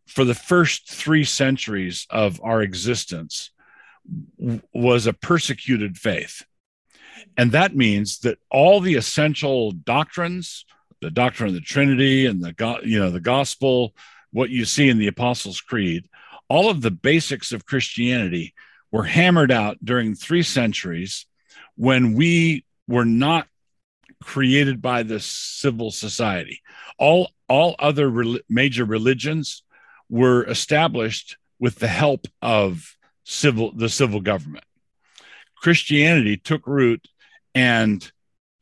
[0.06, 3.50] for the first three centuries of our existence,
[4.72, 6.44] was a persecuted faith.
[7.36, 10.64] And that means that all the essential doctrines,
[11.00, 13.94] the doctrine of the Trinity and the you know the gospel,
[14.32, 16.08] what you see in the Apostles' Creed,
[16.48, 18.54] all of the basics of Christianity
[18.90, 21.26] were hammered out during three centuries
[21.76, 23.46] when we were not
[24.22, 26.62] created by the civil society.
[26.98, 29.62] All all other re- major religions
[30.08, 32.95] were established with the help of
[33.26, 34.64] civil the civil government.
[35.56, 37.06] Christianity took root
[37.54, 38.10] and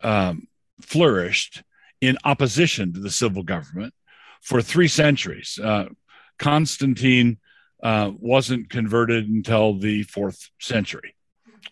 [0.03, 0.49] um,
[0.81, 1.63] flourished
[2.01, 3.93] in opposition to the civil government
[4.41, 5.59] for three centuries.
[5.63, 5.87] Uh,
[6.39, 7.39] Constantine
[7.83, 11.15] uh, wasn't converted until the fourth century.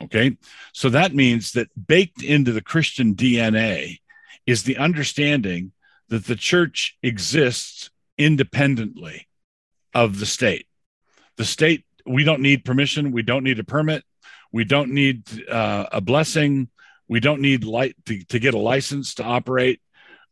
[0.02, 0.36] Okay,
[0.72, 4.00] so that means that baked into the Christian DNA
[4.46, 5.72] is the understanding
[6.08, 9.28] that the church exists independently
[9.94, 10.66] of the state.
[11.36, 13.12] The state we don't need permission.
[13.12, 14.04] We don't need a permit.
[14.52, 16.68] We don't need uh, a blessing.
[17.08, 19.80] We don't need light to, to get a license to operate.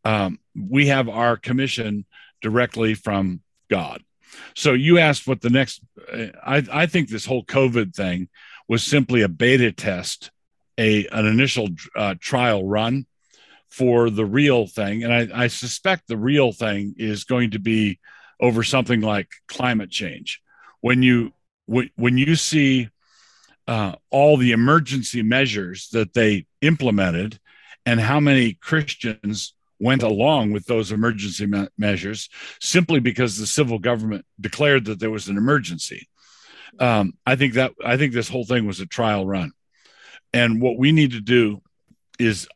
[0.05, 2.07] Um, we have our commission
[2.41, 4.03] directly from God.
[4.55, 5.83] So you asked what the next.
[6.13, 8.29] I, I think this whole COVID thing
[8.69, 10.31] was simply a beta test,
[10.79, 13.07] a an initial uh, trial run
[13.69, 17.99] for the real thing, and I, I suspect the real thing is going to be
[18.41, 20.41] over something like climate change.
[20.81, 21.33] When you
[21.71, 22.89] when you see
[23.69, 27.39] uh, all the emergency measures that they implemented
[27.87, 32.29] and how many Christians went along with those emergency me- measures
[32.61, 36.09] simply because the civil government declared that there was an emergency.
[36.81, 39.53] Um, I think that I think this whole thing was a trial run,
[40.33, 41.63] and what we need to do
[42.19, 42.49] is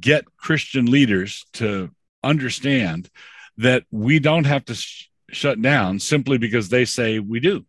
[0.00, 1.90] get Christian leaders to
[2.22, 3.10] understand
[3.58, 7.64] that we don't have to sh- shut down simply because they say we do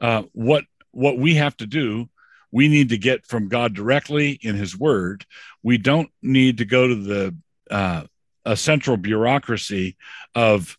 [0.00, 2.08] uh, what what we have to do
[2.52, 5.24] we need to get from God directly in His Word.
[5.62, 7.36] We don't need to go to the
[7.70, 8.04] uh,
[8.44, 9.96] a central bureaucracy
[10.34, 10.76] of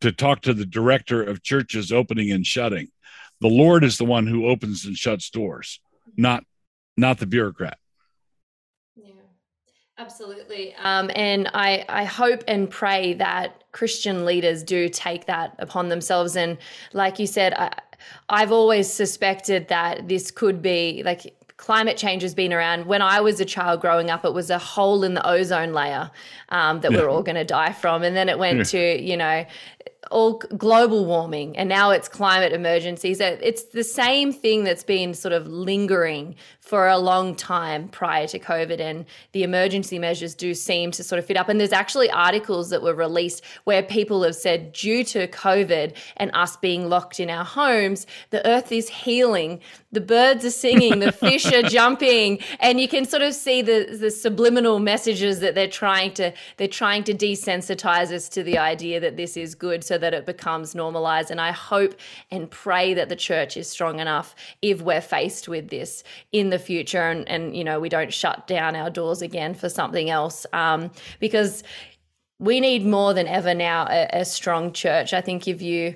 [0.00, 2.88] to talk to the director of churches opening and shutting.
[3.40, 5.80] The Lord is the one who opens and shuts doors,
[6.16, 6.44] not
[6.96, 7.78] not the bureaucrat.
[8.96, 9.12] Yeah,
[9.98, 10.74] absolutely.
[10.76, 16.36] Um, and I I hope and pray that Christian leaders do take that upon themselves.
[16.36, 16.56] And
[16.94, 17.76] like you said, I,
[18.28, 22.86] I've always suspected that this could be like climate change has been around.
[22.86, 26.10] When I was a child growing up, it was a hole in the ozone layer
[26.50, 26.98] um, that yeah.
[26.98, 28.02] we're all going to die from.
[28.02, 28.64] And then it went yeah.
[28.64, 29.46] to, you know,
[30.10, 33.20] all global warming and now it's climate emergencies.
[33.20, 38.38] It's the same thing that's been sort of lingering for a long time prior to
[38.38, 41.50] COVID, and the emergency measures do seem to sort of fit up.
[41.50, 46.30] And there's actually articles that were released where people have said, due to COVID and
[46.32, 49.60] us being locked in our homes, the earth is healing,
[49.92, 53.96] the birds are singing, the fish are jumping, and you can sort of see the
[54.00, 59.00] the subliminal messages that they're trying to they're trying to desensitize us to the idea
[59.00, 61.30] that this is good, so that it becomes normalized.
[61.30, 61.94] And I hope
[62.30, 66.58] and pray that the church is strong enough if we're faced with this in the
[66.58, 70.46] future and, and you know we don't shut down our doors again for something else
[70.52, 71.62] um, because
[72.38, 75.94] we need more than ever now a, a strong church i think if you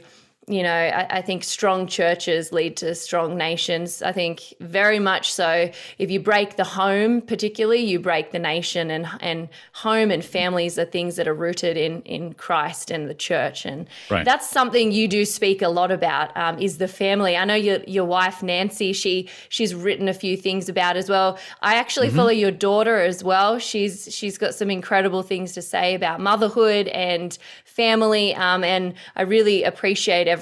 [0.49, 4.01] you know, I, I, think strong churches lead to strong nations.
[4.01, 5.71] I think very much so.
[5.99, 10.79] If you break the home, particularly, you break the nation, and and home and families
[10.79, 14.25] are things that are rooted in in Christ and the church, and right.
[14.25, 16.35] that's something you do speak a lot about.
[16.35, 17.37] Um, is the family?
[17.37, 18.95] I know your your wife Nancy.
[18.95, 21.39] She she's written a few things about as well.
[21.61, 22.17] I actually mm-hmm.
[22.17, 23.59] follow your daughter as well.
[23.59, 29.23] She's she's got some incredible things to say about motherhood and family, um, and I
[29.23, 30.38] really appreciate everything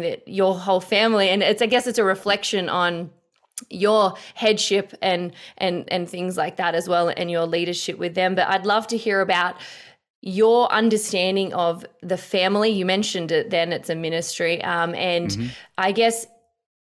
[0.00, 3.10] that your whole family and it's I guess it's a reflection on
[3.70, 8.34] your headship and and and things like that as well and your leadership with them
[8.34, 9.56] but I'd love to hear about
[10.20, 15.48] your understanding of the family you mentioned it then it's a ministry um, and mm-hmm.
[15.76, 16.26] i guess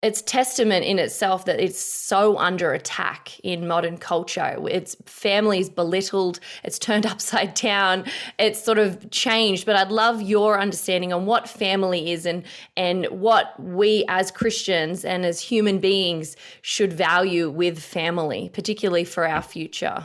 [0.03, 4.57] it's testament in itself that it's so under attack in modern culture.
[4.71, 8.05] It's families belittled, it's turned upside down,
[8.39, 9.67] it's sort of changed.
[9.67, 12.45] But I'd love your understanding on what family is and
[12.77, 19.27] and what we as Christians and as human beings should value with family, particularly for
[19.27, 20.05] our future.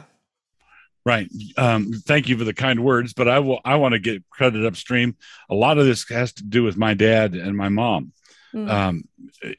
[1.05, 1.29] Right.
[1.55, 3.61] Um, thank you for the kind words, but I will.
[3.63, 5.15] I want to get credit upstream.
[5.49, 8.11] A lot of this has to do with my dad and my mom
[8.55, 8.69] mm.
[8.69, 9.03] um,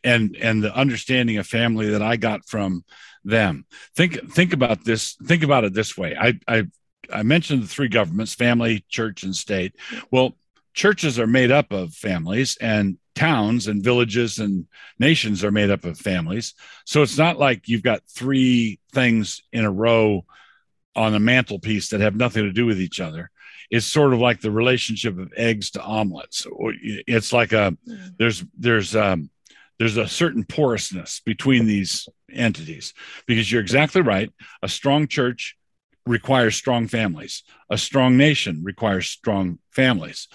[0.03, 2.85] and and the understanding of family that I got from
[3.25, 3.67] them.
[3.95, 5.17] Think think about this.
[5.25, 6.17] Think about it this way.
[6.19, 6.65] I I
[7.13, 9.75] I mentioned the three governments: family, church, and state.
[10.11, 10.37] Well,
[10.75, 14.67] churches are made up of families, and towns and villages and
[14.99, 16.55] nations are made up of families.
[16.85, 20.25] So it's not like you've got three things in a row
[20.95, 23.31] on a mantelpiece that have nothing to do with each other
[23.71, 26.47] it's sort of like the relationship of eggs to omelets.
[27.07, 28.11] It's like a mm.
[28.19, 29.31] there's there's um,
[29.79, 32.95] there's a certain porousness between these entities
[33.27, 34.33] because you're exactly right.
[34.63, 35.57] A strong church
[36.07, 37.43] requires strong families.
[37.69, 40.29] A strong nation requires strong families.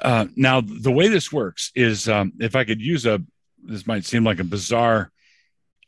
[0.00, 3.22] Uh, now, the way this works is, um, if I could use a,
[3.62, 5.10] this might seem like a bizarre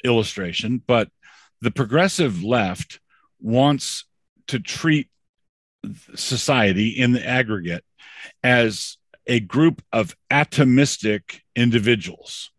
[0.05, 1.09] illustration, but
[1.61, 3.01] the progressive left
[3.41, 4.05] wants
[4.49, 5.09] to treat
[6.15, 7.85] society in the aggregate
[8.43, 12.51] as a group of atomistic individuals.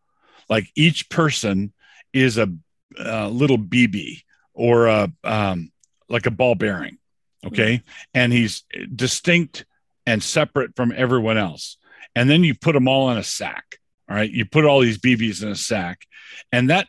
[0.50, 1.74] Like each person
[2.14, 2.52] is a,
[2.98, 5.72] a little BB or a, um,
[6.10, 6.98] like a ball bearing.
[7.46, 7.78] Okay.
[7.78, 7.88] Mm-hmm.
[8.14, 8.64] And he's
[8.96, 9.66] distinct
[10.06, 11.78] and separate from everyone else.
[12.16, 13.80] And then you put them all in a sack.
[14.10, 14.30] All right.
[14.30, 16.06] You put all these BBs in a sack.
[16.52, 16.88] And that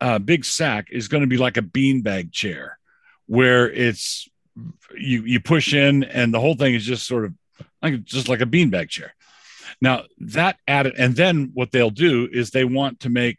[0.00, 2.78] uh, big sack is going to be like a beanbag chair
[3.26, 4.28] where it's
[4.96, 7.34] you you push in and the whole thing is just sort of
[7.82, 9.14] like just like a beanbag chair.
[9.80, 13.38] Now that added and then what they'll do is they want to make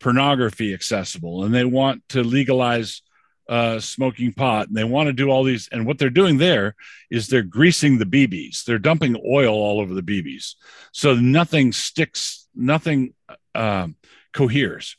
[0.00, 3.02] pornography accessible and they want to legalize
[3.46, 6.74] uh, smoking pot and they want to do all these and what they're doing there
[7.10, 10.56] is they're greasing the bb's they're dumping oil all over the bb's
[10.92, 13.12] so nothing sticks nothing
[13.54, 13.88] uh,
[14.34, 14.96] coheres.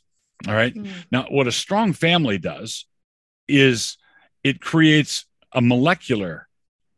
[0.48, 0.74] All right.
[0.74, 0.90] Mm.
[1.10, 2.86] now what a strong family does
[3.48, 3.96] is
[4.42, 6.48] it creates a molecular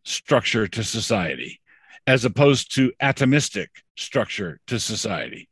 [0.04, 1.60] structure to society
[2.06, 5.48] as opposed to atomistic structure to society.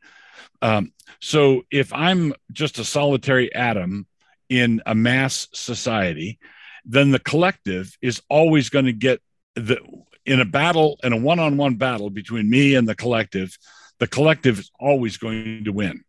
[0.63, 4.07] Um, so if I'm just a solitary atom
[4.49, 6.39] in a mass society,
[6.85, 9.21] then the collective is always going to get
[9.55, 9.79] the
[10.25, 13.57] in a battle in a one-on-one battle between me and the collective
[13.99, 16.05] the collective is always going to win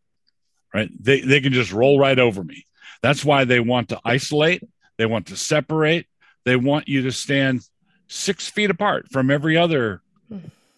[0.73, 2.65] right they, they can just roll right over me
[3.01, 4.63] That's why they want to isolate,
[4.97, 6.07] they want to separate,
[6.47, 7.61] they want you to stand
[8.07, 10.01] six feet apart from every other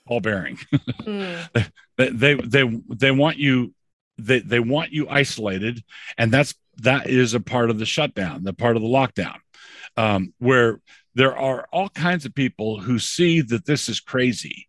[0.07, 0.57] ball bearing.
[0.73, 1.71] mm.
[1.95, 3.71] they, they they they want you
[4.17, 5.83] they, they want you isolated,
[6.17, 9.35] and that's that is a part of the shutdown, the part of the lockdown,
[9.95, 10.81] um, where
[11.13, 14.67] there are all kinds of people who see that this is crazy,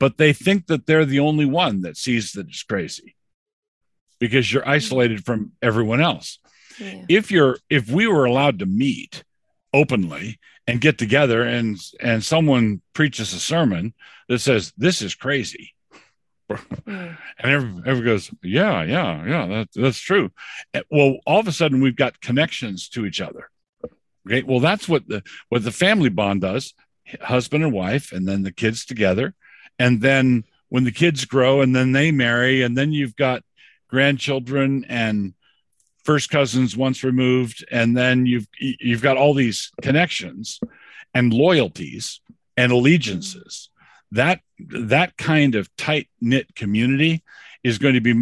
[0.00, 3.14] but they think that they're the only one that sees that it's crazy
[4.18, 6.40] because you're isolated from everyone else.
[6.80, 7.04] Yeah.
[7.08, 9.22] If you're if we were allowed to meet
[9.72, 13.94] openly and get together and and someone preaches a sermon
[14.28, 15.74] that says this is crazy.
[16.50, 17.18] Mm.
[17.38, 20.30] and everyone, everyone goes yeah yeah yeah that, that's true.
[20.90, 23.50] Well all of a sudden we've got connections to each other.
[24.26, 26.72] Okay well that's what the what the family bond does
[27.20, 29.34] husband and wife and then the kids together.
[29.78, 33.42] And then when the kids grow and then they marry and then you've got
[33.88, 35.34] grandchildren and
[36.04, 40.60] first cousins once removed and then you've you've got all these connections
[41.14, 42.20] and loyalties
[42.56, 43.70] and allegiances.
[44.12, 47.22] That that kind of tight knit community
[47.62, 48.14] is going to be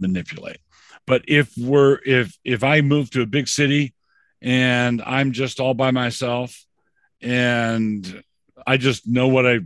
[0.00, 0.58] manipulate.
[1.06, 3.94] But if we're if if i move to a big city
[4.42, 6.64] and i'm just all by myself
[7.20, 8.22] and
[8.66, 9.58] i just know what i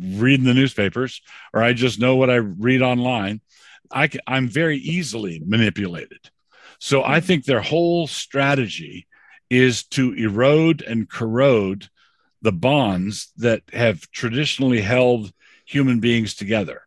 [0.00, 1.22] read in the newspapers
[1.52, 3.40] or I just know what I read online,
[3.90, 6.30] I can, I'm very easily manipulated.
[6.78, 9.06] So I think their whole strategy
[9.50, 11.88] is to erode and corrode
[12.40, 15.32] the bonds that have traditionally held
[15.64, 16.82] human beings together.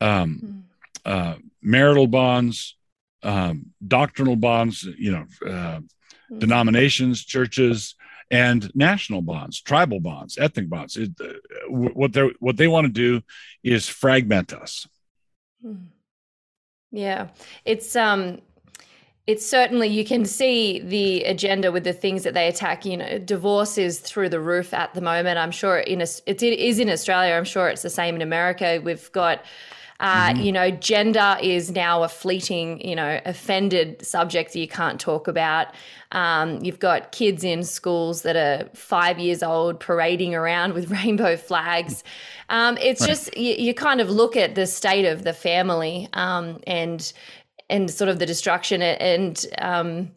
[0.00, 0.60] Um, hmm.
[1.04, 2.76] uh, marital bonds,
[3.22, 5.80] um, doctrinal bonds, you know, uh,
[6.28, 6.38] hmm.
[6.38, 7.94] denominations, churches,
[8.30, 10.96] and national bonds, tribal bonds, ethnic bonds.
[10.96, 11.32] It, uh,
[11.68, 13.22] what they what they want to do
[13.62, 14.86] is fragment us.
[15.62, 15.74] Hmm.
[16.92, 17.28] Yeah,
[17.64, 18.40] it's um,
[19.26, 22.84] it's certainly you can see the agenda with the things that they attack.
[22.84, 25.38] You know, divorce is through the roof at the moment.
[25.38, 27.34] I'm sure in a, it is in Australia.
[27.34, 28.80] I'm sure it's the same in America.
[28.82, 29.44] We've got
[30.00, 30.40] uh, mm-hmm.
[30.40, 35.28] You know, gender is now a fleeting, you know, offended subject that you can't talk
[35.28, 35.68] about.
[36.12, 41.36] Um, you've got kids in schools that are five years old parading around with rainbow
[41.36, 42.02] flags.
[42.48, 43.08] Um, it's right.
[43.08, 47.12] just you, you, kind of look at the state of the family um, and
[47.68, 50.10] and sort of the destruction and um,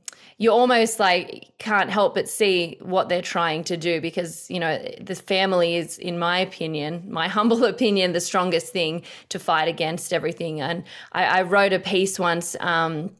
[0.43, 4.77] you almost like can't help but see what they're trying to do because you know
[4.99, 10.11] the family is in my opinion my humble opinion the strongest thing to fight against
[10.11, 10.59] everything.
[10.59, 10.83] And
[11.13, 13.11] i, I wrote a piece once um,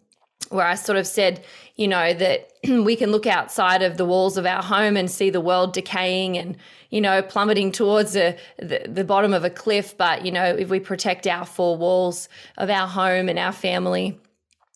[0.49, 1.41] where i sort of said
[1.77, 5.29] you know that we can look outside of the walls of our home and see
[5.29, 6.57] the world decaying and
[6.89, 9.97] you know plummeting towards the, the, the bottom of a cliff.
[9.97, 14.19] But you know if we protect our four walls of our home and our family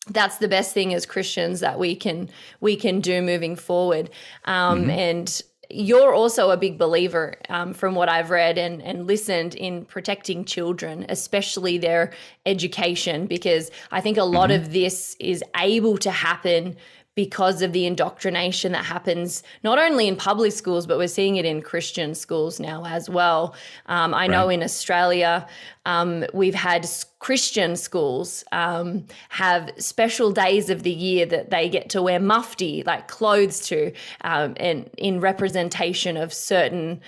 [0.10, 2.30] that's the best thing as Christians that we can
[2.60, 4.10] we can do moving forward.
[4.46, 4.90] Um, mm-hmm.
[4.90, 9.86] And you're also a big believer, um, from what I've read and and listened, in
[9.86, 12.14] protecting children, especially their
[12.46, 14.64] education, because I think a lot mm-hmm.
[14.64, 16.78] of this is able to happen
[17.18, 21.46] because of the indoctrination that happens not only in public schools, but we're seeing it
[21.46, 23.56] in Christian schools now as well.
[23.88, 24.30] Um, I right.
[24.30, 25.48] know in Australia,
[25.88, 26.88] um, we've had
[27.18, 32.84] Christian schools um, have special days of the year that they get to wear mufti,
[32.86, 33.92] like clothes to,
[34.22, 37.02] um, and in representation of certain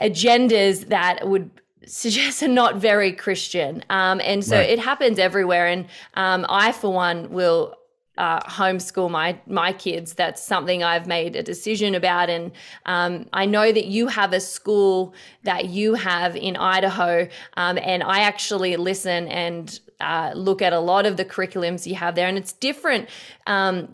[0.00, 1.50] agendas that would
[1.84, 3.84] suggest are not very Christian.
[3.90, 4.70] Um, and so right.
[4.70, 5.66] it happens everywhere.
[5.66, 5.84] And
[6.14, 7.76] um, I, for one, will
[8.18, 10.14] uh, homeschool my my kids.
[10.14, 12.52] That's something I've made a decision about, and
[12.86, 18.02] um, I know that you have a school that you have in Idaho, um, and
[18.02, 22.28] I actually listen and uh, look at a lot of the curriculums you have there,
[22.28, 23.08] and it's different.
[23.46, 23.88] Um,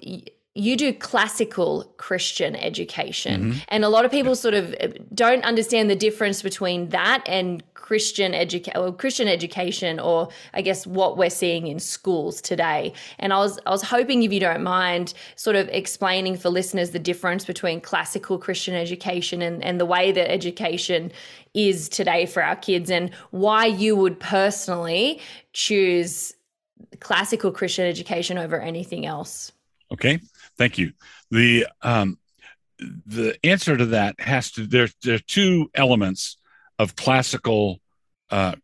[0.55, 3.41] you do classical Christian education.
[3.41, 3.59] Mm-hmm.
[3.69, 7.63] And a lot of people sort of uh, don't understand the difference between that and
[7.91, 12.93] Christian education or Christian education or I guess what we're seeing in schools today.
[13.19, 16.91] And I was I was hoping if you don't mind sort of explaining for listeners
[16.91, 21.11] the difference between classical Christian education and, and the way that education
[21.53, 25.21] is today for our kids and why you would personally
[25.53, 26.33] choose
[27.01, 29.51] classical Christian education over anything else.
[29.91, 30.21] Okay,
[30.57, 30.93] thank you.
[31.33, 32.19] The um,
[32.79, 34.89] the answer to that has to there.
[35.03, 36.37] There are two elements
[36.81, 37.79] of classical
[38.31, 38.55] uh,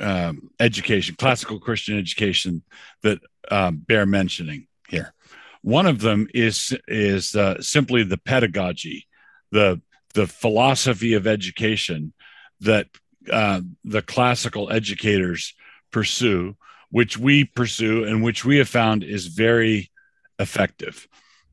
[0.00, 2.64] um, education, classical Christian education
[3.04, 5.14] that uh, bear mentioning here.
[5.62, 9.06] One of them is is uh, simply the pedagogy,
[9.52, 9.80] the
[10.14, 12.12] the philosophy of education
[12.60, 12.88] that
[13.30, 15.54] uh, the classical educators
[15.92, 16.56] pursue,
[16.90, 19.92] which we pursue and which we have found is very
[20.40, 21.06] effective.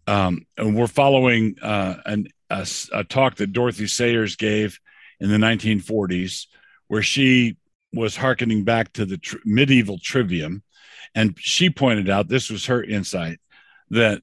[0.08, 4.80] Um, and we're following uh, an, a, a, talk that Dorothy Sayers gave
[5.20, 6.48] in the 1940s,
[6.88, 7.58] where she
[7.94, 10.64] was hearkening back to the medieval trivium.
[11.16, 13.40] And she pointed out this was her insight
[13.90, 14.22] that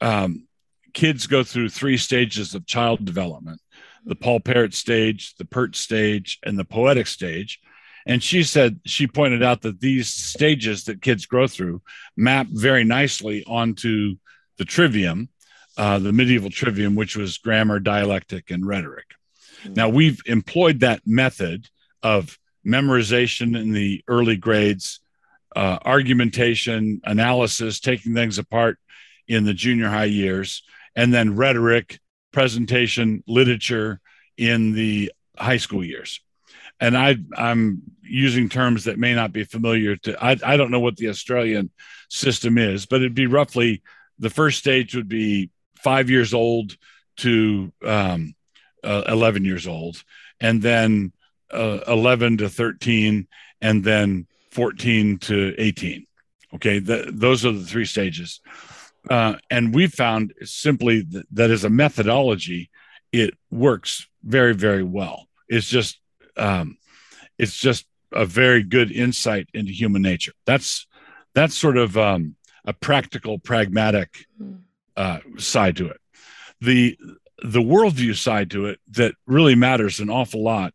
[0.00, 0.46] um,
[0.92, 3.60] kids go through three stages of child development
[4.04, 7.60] the Poll-Parrot stage, the Pert stage, and the poetic stage.
[8.04, 11.82] And she said, she pointed out that these stages that kids grow through
[12.16, 14.16] map very nicely onto
[14.58, 15.28] the trivium,
[15.76, 19.06] uh, the medieval trivium, which was grammar, dialectic, and rhetoric.
[19.70, 21.68] Now, we've employed that method
[22.02, 25.00] of memorization in the early grades,
[25.54, 28.78] uh, argumentation, analysis, taking things apart
[29.28, 30.62] in the junior high years,
[30.96, 32.00] and then rhetoric,
[32.32, 34.00] presentation, literature
[34.36, 36.20] in the high school years.
[36.80, 40.80] And I, I'm using terms that may not be familiar to, I, I don't know
[40.80, 41.70] what the Australian
[42.08, 43.82] system is, but it'd be roughly
[44.18, 46.76] the first stage would be five years old
[47.18, 48.34] to um,
[48.84, 50.02] uh, 11 years old,
[50.40, 51.12] and then
[51.50, 53.26] uh, 11 to 13,
[53.60, 56.06] and then 14 to 18.
[56.54, 58.40] Okay, the, those are the three stages.
[59.08, 62.70] Uh, and we found simply that, that as a methodology,
[63.10, 65.26] it works very, very well.
[65.48, 66.00] It's just,
[66.36, 66.76] um,
[67.38, 70.32] it's just a very good insight into human nature.
[70.46, 70.86] That's
[71.34, 74.56] that's sort of um, a practical, pragmatic hmm.
[74.96, 76.00] uh, side to it.
[76.60, 76.98] The
[77.42, 80.72] the worldview side to it that really matters an awful lot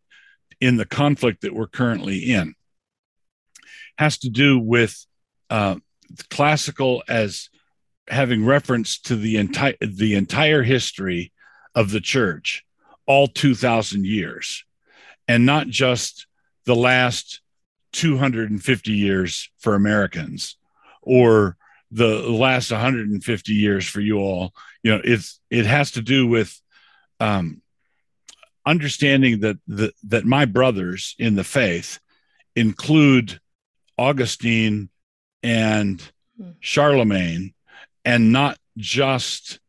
[0.59, 2.53] in the conflict that we're currently in
[3.97, 5.05] has to do with
[5.49, 5.76] uh,
[6.30, 7.49] classical as
[8.07, 11.32] having reference to the entire the entire history
[11.76, 12.63] of the church,
[13.05, 14.63] all two thousand years,
[15.28, 16.28] and not just
[16.65, 17.41] the last
[17.93, 20.57] 250 years for Americans
[21.01, 21.57] or
[21.92, 26.60] the last 150 years for you all you know it's it has to do with
[27.20, 27.62] um
[28.66, 32.00] understanding that the, that my brothers in the faith
[32.56, 33.40] include
[33.98, 34.90] augustine
[35.44, 36.52] and hmm.
[36.60, 37.54] charlemagne
[38.04, 39.60] and not just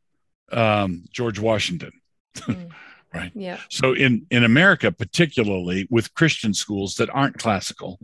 [0.50, 1.92] um, george washington
[2.36, 2.70] mm.
[3.14, 7.98] right yeah so in in america particularly with christian schools that aren't classical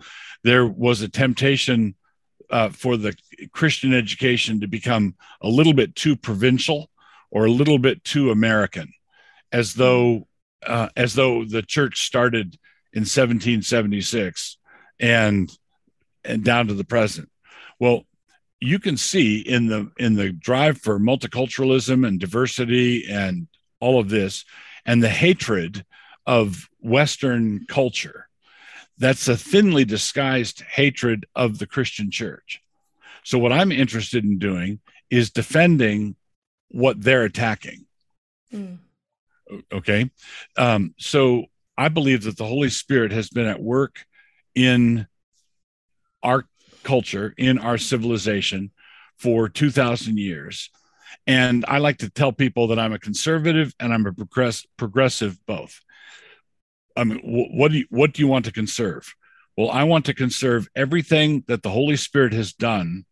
[0.45, 1.95] there was a temptation
[2.55, 3.13] uh, for the
[3.51, 6.89] Christian education to become a little bit too provincial
[7.33, 8.93] or a little bit too American,
[9.51, 10.29] as though
[10.65, 12.57] uh, as though the church started
[12.93, 14.57] in 1776
[15.01, 15.51] and
[16.25, 17.29] and down to the present.
[17.81, 18.05] Well,
[18.61, 23.49] you can see in the in the drive for multiculturalism and diversity and
[23.81, 24.45] all of this
[24.87, 25.85] and the hatred
[26.25, 28.29] of Western culture
[28.99, 32.62] that's a thinly disguised hatred of the Christian church.
[33.24, 34.80] So, what I'm interested in doing
[35.11, 36.16] is defending
[36.68, 37.86] what they're attacking.
[38.53, 38.78] Mm.
[39.72, 40.11] Okay.
[40.57, 44.05] Um, so, I believe that the Holy Spirit has been at work
[44.55, 45.07] in
[46.22, 46.45] our
[46.84, 48.70] culture, in our civilization
[49.18, 50.70] for 2,000 years.
[51.26, 55.38] And I like to tell people that I'm a conservative and I'm a progress, progressive
[55.47, 55.80] both.
[56.97, 59.14] I mean, what do you what do you want to conserve?
[59.57, 63.05] Well, I want to conserve everything that the Holy Spirit has done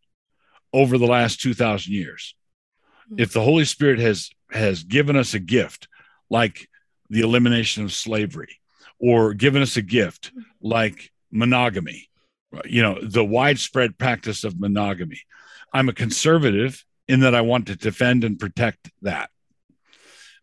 [0.72, 2.34] over the last 2000 years.
[3.08, 3.16] Hmm.
[3.18, 5.88] If the Holy Spirit has has given us a gift
[6.30, 6.68] like
[7.10, 8.60] the elimination of slavery
[8.98, 12.08] or given us a gift like monogamy,
[12.64, 15.20] you know, the widespread practice of monogamy.
[15.72, 19.30] I'm a conservative in that I want to defend and protect that.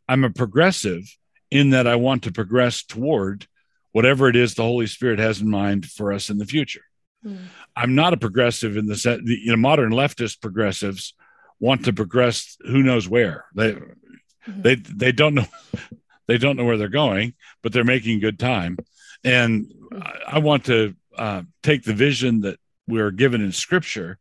[0.08, 1.04] I'm a progressive
[1.52, 3.48] in that I want to progress toward
[3.92, 6.84] whatever it is the Holy Spirit has in mind for us in the future.
[7.26, 7.46] Mm.
[7.76, 9.24] I'm not a progressive in the set.
[9.24, 11.14] The, you know, modern leftist progressives
[11.60, 13.46] want to progress who knows where.
[13.56, 14.62] They mm-hmm.
[14.62, 15.46] they they don't know
[16.28, 18.78] they don't know where they're going, but they're making good time.
[19.24, 24.18] And I, I want to uh, take the vision that we're given in Scripture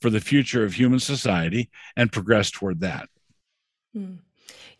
[0.00, 3.08] for the future of human society and progress toward that.
[3.96, 4.18] Mm.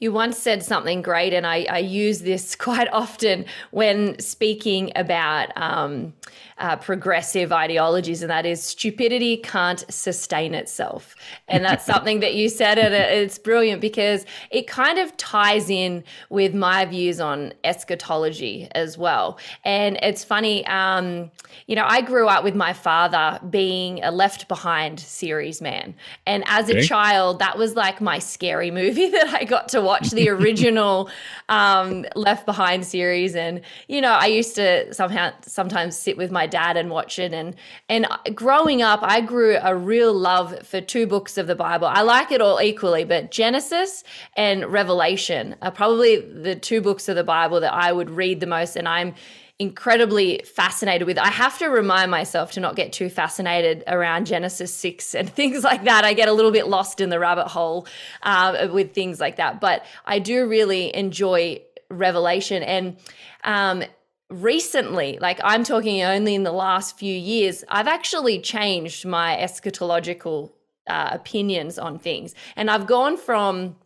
[0.02, 5.56] You once said something great, and I, I use this quite often when speaking about
[5.56, 6.12] um,
[6.58, 11.14] uh, progressive ideologies, and that is stupidity can't sustain itself.
[11.46, 16.02] And that's something that you said, and it's brilliant because it kind of ties in
[16.30, 19.38] with my views on eschatology as well.
[19.64, 21.30] And it's funny, um,
[21.68, 25.94] you know, I grew up with my father being a Left Behind series man.
[26.26, 29.91] And as a child, that was like my scary movie that I got to watch
[29.92, 31.10] watch the original
[31.48, 36.46] um, Left Behind series, and you know, I used to somehow sometimes sit with my
[36.46, 37.32] dad and watch it.
[37.32, 37.54] And
[37.88, 41.86] and growing up, I grew a real love for two books of the Bible.
[41.86, 44.04] I like it all equally, but Genesis
[44.36, 48.46] and Revelation are probably the two books of the Bible that I would read the
[48.46, 49.14] most, and I'm
[49.62, 51.18] incredibly fascinated with.
[51.18, 55.62] I have to remind myself to not get too fascinated around Genesis 6 and things
[55.62, 56.04] like that.
[56.04, 57.86] I get a little bit lost in the rabbit hole
[58.24, 59.60] uh, with things like that.
[59.60, 62.64] But I do really enjoy Revelation.
[62.64, 62.96] And
[63.44, 63.84] um,
[64.28, 70.50] recently, like I'm talking only in the last few years, I've actually changed my eschatological
[70.88, 72.34] uh, opinions on things.
[72.56, 73.76] And I've gone from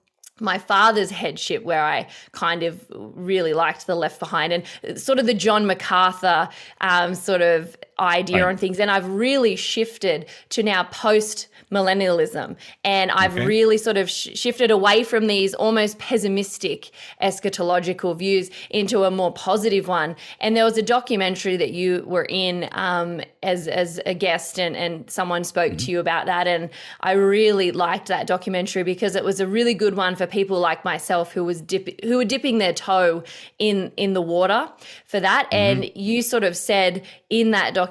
[0.40, 5.26] my father's headship where I kind of really liked the Left Behind and sort of
[5.26, 6.48] the John MacArthur
[6.80, 8.50] um, sort of idea right.
[8.50, 8.78] on things.
[8.78, 12.56] And I've really shifted to now post millennialism.
[12.84, 13.46] And I've okay.
[13.46, 16.90] really sort of sh- shifted away from these almost pessimistic
[17.20, 20.14] eschatological views into a more positive one.
[20.40, 24.76] And there was a documentary that you were in um, as, as a guest, and,
[24.76, 25.76] and someone spoke mm-hmm.
[25.78, 26.46] to you about that.
[26.46, 26.70] And
[27.00, 30.84] I really liked that documentary because it was a really good one for people like
[30.84, 33.24] myself who was dip- who were dipping their toe
[33.58, 34.70] in in the water
[35.04, 35.46] for that.
[35.46, 35.82] Mm-hmm.
[35.82, 37.85] And you sort of said in that documentary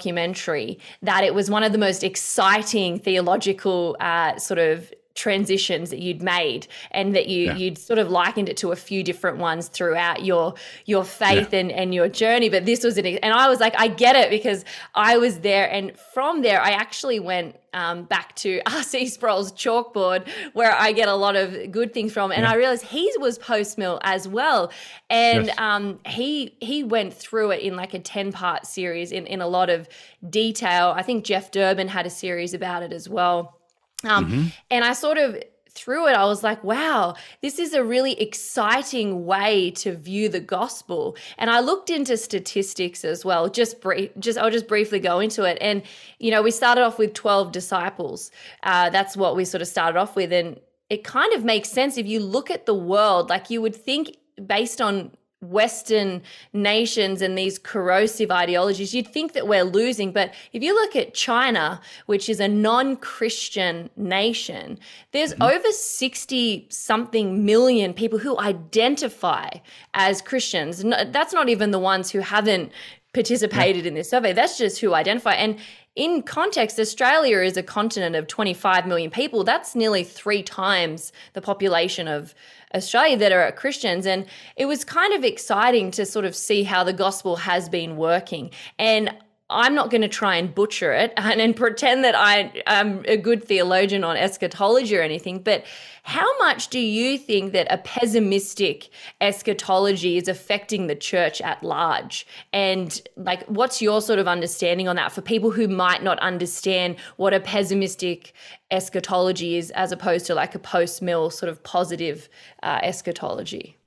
[1.01, 6.21] that it was one of the most exciting theological uh, sort of transitions that you'd
[6.21, 7.55] made and that you yeah.
[7.55, 10.53] you'd sort of likened it to a few different ones throughout your
[10.85, 11.59] your faith yeah.
[11.59, 14.29] and and your journey but this was an and I was like I get it
[14.29, 19.53] because I was there and from there I actually went um, back to RC Sproul's
[19.53, 22.51] chalkboard where I get a lot of good things from and yeah.
[22.51, 24.69] I realized he was post mill as well
[25.09, 25.55] and yes.
[25.57, 29.47] um, he he went through it in like a 10 part series in in a
[29.47, 29.87] lot of
[30.29, 33.55] detail I think Jeff Durbin had a series about it as well
[34.03, 34.47] um, mm-hmm.
[34.69, 35.37] And I sort of
[35.75, 40.39] through it, I was like, wow, this is a really exciting way to view the
[40.39, 41.17] gospel.
[41.37, 43.49] And I looked into statistics as well.
[43.49, 45.57] Just brief, just I'll just briefly go into it.
[45.59, 45.83] And
[46.17, 48.31] you know, we started off with twelve disciples.
[48.63, 51.97] Uh, that's what we sort of started off with, and it kind of makes sense
[51.97, 53.29] if you look at the world.
[53.29, 54.15] Like you would think,
[54.45, 55.11] based on
[55.49, 56.21] Western
[56.53, 60.11] nations and these corrosive ideologies, you'd think that we're losing.
[60.11, 64.79] But if you look at China, which is a non Christian nation,
[65.11, 65.43] there's mm-hmm.
[65.43, 69.49] over 60 something million people who identify
[69.93, 70.83] as Christians.
[70.83, 72.71] That's not even the ones who haven't
[73.13, 73.89] participated yeah.
[73.89, 74.33] in this survey.
[74.33, 75.33] That's just who identify.
[75.33, 75.57] And
[75.95, 79.43] in context, Australia is a continent of 25 million people.
[79.43, 82.35] That's nearly three times the population of
[82.73, 84.05] Australia that are Christians.
[84.05, 84.25] And
[84.57, 88.51] it was kind of exciting to sort of see how the gospel has been working.
[88.77, 89.15] And
[89.49, 93.17] I'm not going to try and butcher it and, and pretend that I am a
[93.17, 95.65] good theologian on eschatology or anything, but
[96.03, 98.89] how much do you think that a pessimistic
[99.21, 102.27] eschatology is affecting the church at large?
[102.53, 106.97] And like, what's your sort of understanding on that for people who might not understand
[107.17, 108.33] what a pessimistic
[108.71, 112.29] eschatology is as opposed to like a post mill sort of positive
[112.63, 113.77] uh, eschatology?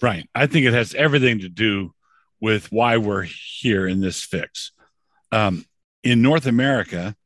[0.00, 0.28] Right.
[0.34, 1.94] I think it has everything to do
[2.40, 4.72] with why we're here in this fix
[5.32, 5.64] um,
[6.04, 7.16] in North America,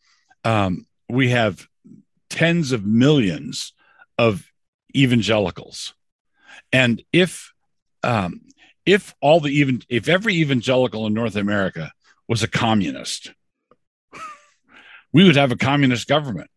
[0.44, 1.66] um, we have
[2.30, 3.72] tens of millions
[4.16, 4.50] of
[4.94, 5.94] evangelicals,
[6.72, 7.52] and if
[8.02, 8.40] um,
[8.86, 11.92] if all the even if every evangelical in North America
[12.28, 13.32] was a communist,
[15.12, 16.50] we would have a communist government.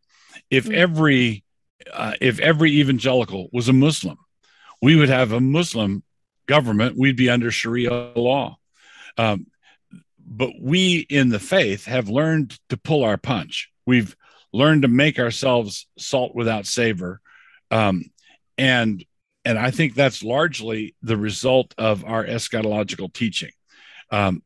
[0.49, 0.75] If hmm.
[0.75, 1.43] every
[1.91, 4.17] uh, if every evangelical was a Muslim,
[4.81, 6.03] we would have a Muslim
[6.45, 6.97] government.
[6.97, 8.57] We'd be under Sharia law.
[9.17, 9.47] Um,
[10.29, 13.69] but we in the faith have learned to pull our punch.
[13.85, 14.15] We've
[14.53, 17.19] learned to make ourselves salt without savor,
[17.71, 18.11] um,
[18.57, 19.03] and
[19.43, 23.51] and I think that's largely the result of our eschatological teaching.
[24.11, 24.43] Um,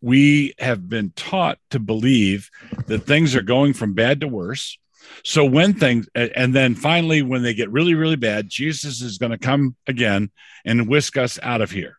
[0.00, 2.50] we have been taught to believe
[2.86, 4.78] that things are going from bad to worse.
[5.24, 9.32] So when things, and then finally, when they get really, really bad, Jesus is going
[9.32, 10.30] to come again
[10.64, 11.97] and whisk us out of here.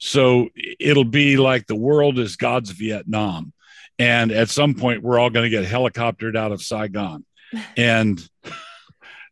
[0.00, 0.48] So
[0.80, 3.52] it'll be like the world is God's Vietnam.
[3.98, 7.24] And at some point, we're all going to get helicoptered out of Saigon.
[7.76, 8.24] And,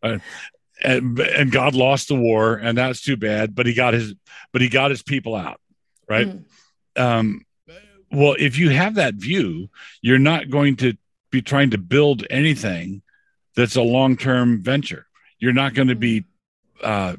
[0.03, 0.19] uh,
[0.83, 3.55] and, and God lost the war, and that's too bad.
[3.55, 4.12] But he got his,
[4.53, 5.61] but he got his people out,
[6.09, 6.27] right?
[6.27, 7.01] Mm.
[7.01, 7.47] Um,
[8.11, 9.71] well, if you have that view,
[10.03, 10.95] you're not going to
[11.31, 13.03] be trying to build anything
[13.55, 15.07] that's a long-term venture.
[15.39, 16.25] You're not going to be
[16.83, 17.14] uh,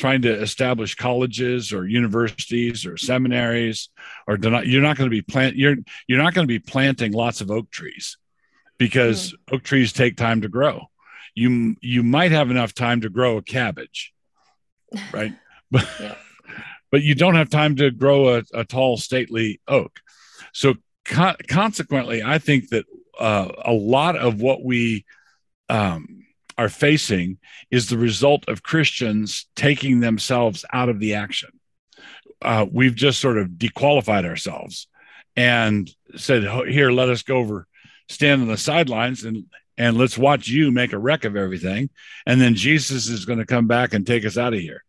[0.00, 3.90] trying to establish colleges or universities or seminaries
[4.26, 5.76] or not, you're not going to be plant you're
[6.08, 8.16] you're not going to be planting lots of oak trees
[8.78, 9.54] because mm.
[9.54, 10.86] oak trees take time to grow
[11.34, 14.12] you you might have enough time to grow a cabbage
[15.12, 15.32] right?
[15.70, 16.14] But, yeah.
[16.90, 20.00] but you don't have time to grow a, a tall, stately oak.
[20.52, 20.74] So
[21.04, 22.86] co- consequently, I think that
[23.18, 25.04] uh, a lot of what we
[25.68, 26.19] um,
[26.60, 27.38] are facing
[27.70, 31.48] is the result of Christians taking themselves out of the action.
[32.42, 34.86] Uh, we've just sort of dequalified ourselves
[35.36, 37.66] and said, "Here, let us go over,
[38.10, 39.46] stand on the sidelines, and
[39.78, 41.88] and let's watch you make a wreck of everything,
[42.26, 44.84] and then Jesus is going to come back and take us out of here."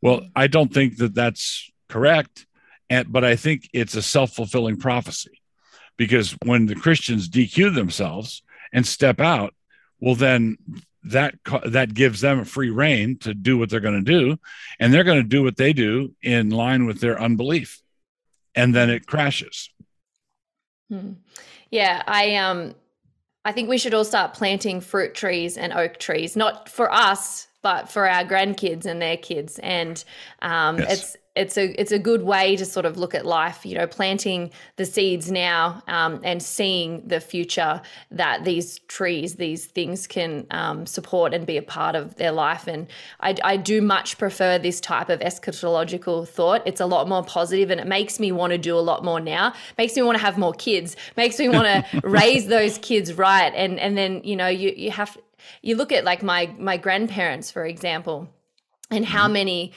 [0.00, 2.46] Well, I don't think that that's correct,
[2.88, 5.42] and but I think it's a self fulfilling prophecy
[5.96, 9.52] because when the Christians DQ themselves and step out,
[10.00, 10.58] well, then
[11.10, 11.34] that
[11.66, 14.38] that gives them a free reign to do what they're going to do,
[14.78, 17.80] and they're going to do what they do in line with their unbelief,
[18.54, 19.70] and then it crashes.
[20.90, 21.12] Hmm.
[21.70, 22.74] Yeah, I um,
[23.44, 27.48] I think we should all start planting fruit trees and oak trees, not for us,
[27.62, 29.58] but for our grandkids and their kids.
[29.60, 30.02] And
[30.42, 30.92] um, yes.
[30.92, 33.86] it's it's a it's a good way to sort of look at life you know
[33.86, 37.80] planting the seeds now um, and seeing the future
[38.10, 42.66] that these trees these things can um, support and be a part of their life.
[42.66, 42.86] And
[43.20, 46.62] I, I do much prefer this type of eschatological thought.
[46.66, 49.20] It's a lot more positive and it makes me want to do a lot more
[49.20, 49.54] now.
[49.76, 50.96] Makes me want to have more kids.
[51.16, 53.52] Makes me want to raise those kids right.
[53.54, 55.16] And and then you know you you have
[55.62, 58.28] you look at like my my grandparents for example
[58.90, 59.34] and how mm-hmm.
[59.34, 59.72] many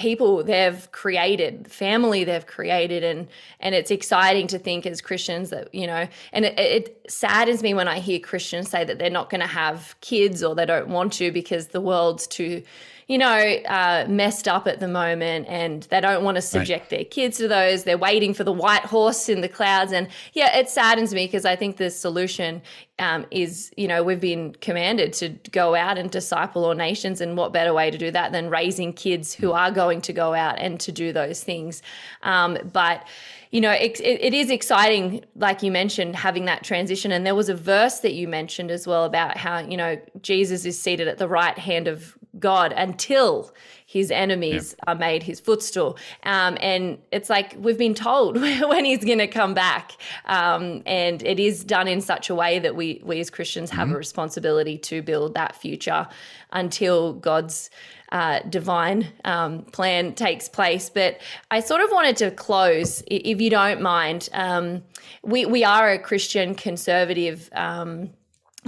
[0.00, 3.28] people they've created family they've created and
[3.60, 7.74] and it's exciting to think as christians that you know and it, it saddens me
[7.74, 10.88] when i hear christians say that they're not going to have kids or they don't
[10.88, 12.62] want to because the world's too
[13.10, 16.90] you know, uh, messed up at the moment and they don't want to subject right.
[16.90, 17.82] their kids to those.
[17.82, 19.90] They're waiting for the white horse in the clouds.
[19.90, 22.62] And yeah, it saddens me because I think the solution
[23.00, 27.20] um, is, you know, we've been commanded to go out and disciple all nations.
[27.20, 30.32] And what better way to do that than raising kids who are going to go
[30.32, 31.82] out and to do those things?
[32.22, 33.08] Um, but,
[33.50, 37.10] you know, it, it is exciting, like you mentioned, having that transition.
[37.10, 40.64] And there was a verse that you mentioned as well about how, you know, Jesus
[40.64, 43.52] is seated at the right hand of God until
[43.90, 44.92] his enemies yeah.
[44.92, 45.98] are made his footstool.
[46.22, 49.92] Um, and it's like we've been told when he's going to come back.
[50.26, 53.88] Um, and it is done in such a way that we, we as Christians have
[53.88, 53.96] mm-hmm.
[53.96, 56.06] a responsibility to build that future
[56.52, 57.68] until God's
[58.12, 60.88] uh, divine um, plan takes place.
[60.88, 61.20] But
[61.50, 64.28] I sort of wanted to close, if you don't mind.
[64.32, 64.84] Um,
[65.24, 68.10] we, we are a Christian conservative um,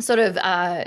[0.00, 0.36] sort of.
[0.36, 0.86] Uh,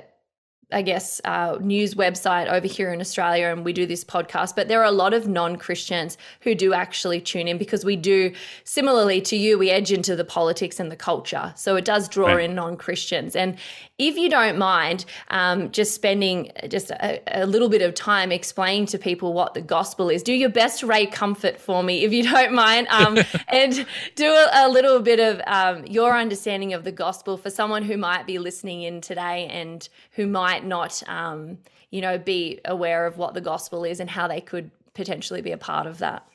[0.72, 4.56] I guess, uh, news website over here in Australia, and we do this podcast.
[4.56, 7.96] But there are a lot of non Christians who do actually tune in because we
[7.96, 11.54] do, similarly to you, we edge into the politics and the culture.
[11.56, 12.46] So it does draw right.
[12.46, 13.36] in non Christians.
[13.36, 13.58] And
[13.98, 18.86] if you don't mind, um, just spending just a, a, little bit of time explaining
[18.88, 22.24] to people what the gospel is, do your best Ray Comfort for me, if you
[22.24, 23.18] don't mind, um,
[23.48, 23.86] and
[24.16, 27.96] do a, a, little bit of um, your understanding of the gospel for someone who
[27.96, 31.58] might be listening in today and who might not, um,
[31.90, 35.52] you know, be aware of what the gospel is and how they could potentially be
[35.52, 36.28] a part of that.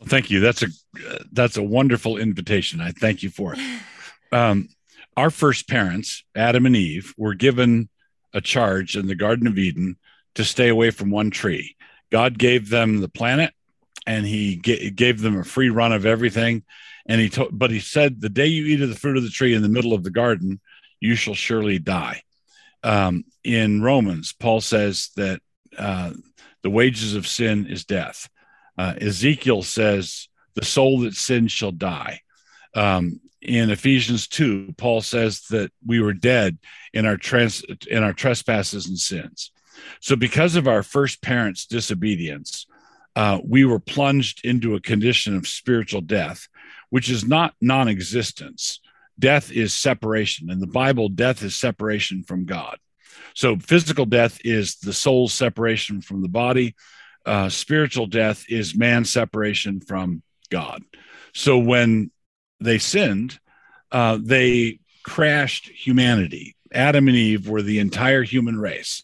[0.00, 0.40] Well, thank you.
[0.40, 0.66] That's a
[1.32, 2.80] that's a wonderful invitation.
[2.80, 3.60] I thank you for it.
[4.30, 4.68] Um,
[5.18, 7.88] our first parents, Adam and Eve, were given
[8.32, 9.96] a charge in the Garden of Eden
[10.36, 11.74] to stay away from one tree.
[12.12, 13.52] God gave them the planet
[14.06, 16.62] and he gave them a free run of everything.
[17.06, 19.28] And he told, but he said, the day you eat of the fruit of the
[19.28, 20.60] tree in the middle of the garden,
[21.00, 22.22] you shall surely die.
[22.84, 25.40] Um, in Romans, Paul says that
[25.76, 26.12] uh,
[26.62, 28.28] the wages of sin is death.
[28.78, 32.20] Uh, Ezekiel says, the soul that sins shall die.
[32.72, 36.58] Um, in Ephesians 2, Paul says that we were dead
[36.92, 39.52] in our trans in our trespasses and sins.
[40.00, 42.66] So because of our first parents' disobedience,
[43.14, 46.48] uh, we were plunged into a condition of spiritual death,
[46.90, 48.80] which is not non-existence.
[49.18, 50.50] Death is separation.
[50.50, 52.78] In the Bible, death is separation from God.
[53.34, 56.74] So physical death is the soul's separation from the body.
[57.26, 60.82] Uh, spiritual death is man's separation from God.
[61.34, 62.10] So when
[62.60, 63.38] they sinned,
[63.92, 66.54] uh, they crashed humanity.
[66.72, 69.02] Adam and Eve were the entire human race,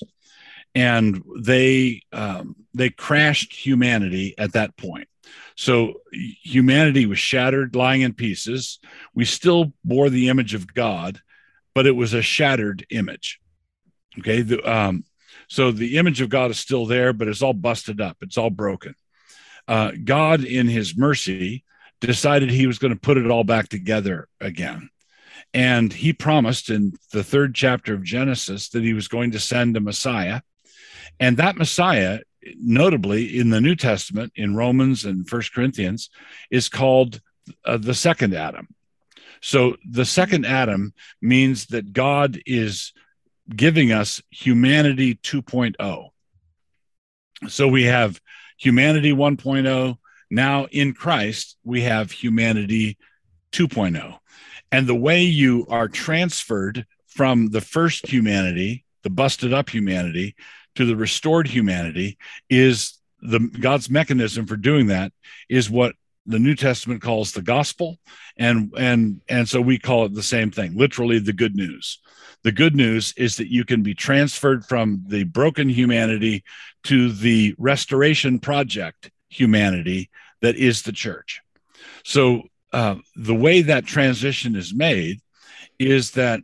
[0.75, 5.09] and they um, they crashed humanity at that point.
[5.57, 8.81] So humanity was shattered, lying in pieces.
[9.15, 11.21] We still bore the image of God,
[11.75, 13.41] but it was a shattered image.
[14.19, 15.05] Okay, the, um,
[15.49, 18.19] so the image of God is still there, but it's all busted up.
[18.21, 18.95] It's all broken.
[19.67, 21.65] Uh, God, in His mercy,
[22.07, 24.91] decided he was going to put it all back together again.
[25.53, 29.77] And he promised in the third chapter of Genesis that he was going to send
[29.77, 30.41] a Messiah.
[31.21, 32.21] And that Messiah
[32.59, 36.11] notably in the New Testament, in Romans and First Corinthians,
[36.51, 37.21] is called
[37.65, 38.69] uh, the second Adam.
[39.41, 42.93] So the second Adam means that God is
[43.55, 46.09] giving us humanity 2.0.
[47.49, 48.21] So we have
[48.57, 49.99] humanity 1.0.
[50.31, 52.97] Now in Christ, we have humanity
[53.53, 54.19] 2.0.
[54.73, 60.35] And the way you are transferred from the first humanity, the busted up humanity,
[60.75, 62.19] to the restored humanity
[62.51, 65.13] is the God's mechanism for doing that
[65.49, 65.95] is what
[66.27, 67.99] the New Testament calls the gospel,
[68.39, 72.01] and and and so we call it the same thing, literally the good news.
[72.43, 76.45] The good news is that you can be transferred from the broken humanity
[76.85, 80.11] to the restoration project humanity
[80.43, 81.41] that is the church.
[82.05, 85.21] So uh, the way that transition is made
[85.79, 86.41] is that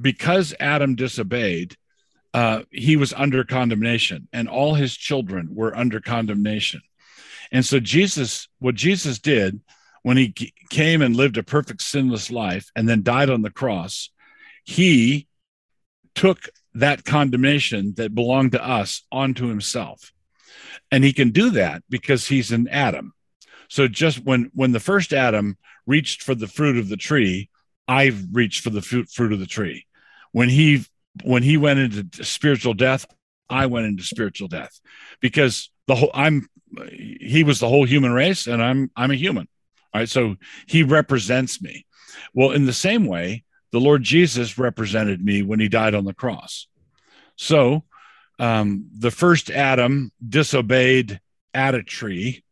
[0.00, 1.76] because Adam disobeyed,
[2.34, 6.82] uh, he was under condemnation, and all his children were under condemnation.
[7.52, 9.60] And so, Jesus, what Jesus did
[10.02, 10.34] when he
[10.68, 14.10] came and lived a perfect sinless life and then died on the cross,
[14.64, 15.28] he
[16.14, 20.12] took that condemnation that belonged to us onto himself.
[20.90, 23.12] And he can do that because he's an Adam.
[23.68, 27.50] So just when when the first Adam reached for the fruit of the tree,
[27.88, 29.86] I've reached for the fruit, fruit of the tree.
[30.32, 30.84] When he
[31.24, 33.06] when he went into spiritual death,
[33.48, 34.80] I went into spiritual death
[35.20, 36.48] because the whole I'm
[36.90, 39.48] he was the whole human race and I'm I'm a human.
[39.94, 40.08] All right.
[40.08, 40.36] So
[40.66, 41.86] he represents me.
[42.34, 46.14] Well, in the same way, the Lord Jesus represented me when he died on the
[46.14, 46.66] cross.
[47.36, 47.84] So
[48.38, 51.20] um, the first Adam disobeyed
[51.54, 52.44] at a tree,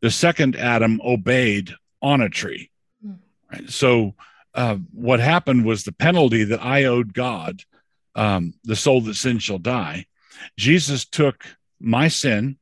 [0.00, 2.70] the second Adam obeyed on a tree.
[3.04, 3.12] Hmm.
[3.50, 3.70] Right?
[3.70, 4.14] So
[4.54, 7.62] uh, what happened was the penalty that I owed God,
[8.14, 10.06] um, the soul that sin shall die.
[10.56, 11.44] Jesus took
[11.80, 12.58] my sin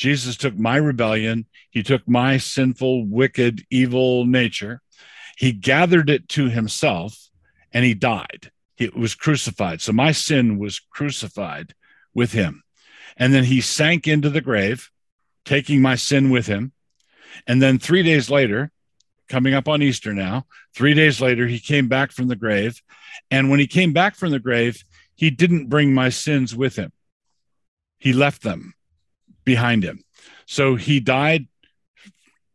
[0.00, 4.80] Jesus took my rebellion, he took my sinful, wicked, evil nature,
[5.36, 7.28] he gathered it to himself,
[7.70, 8.50] and he died.
[8.76, 9.82] He was crucified.
[9.82, 11.74] So my sin was crucified
[12.14, 12.62] with him.
[13.16, 14.90] And then he sank into the grave,
[15.44, 16.72] taking my sin with him.
[17.46, 18.70] And then three days later,
[19.28, 22.82] coming up on Easter now, three days later, he came back from the grave.
[23.30, 24.82] And when he came back from the grave,
[25.14, 26.92] he didn't bring my sins with him,
[27.98, 28.74] he left them
[29.44, 30.02] behind him.
[30.46, 31.46] So he died,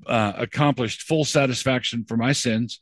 [0.05, 2.81] uh, accomplished full satisfaction for my sins.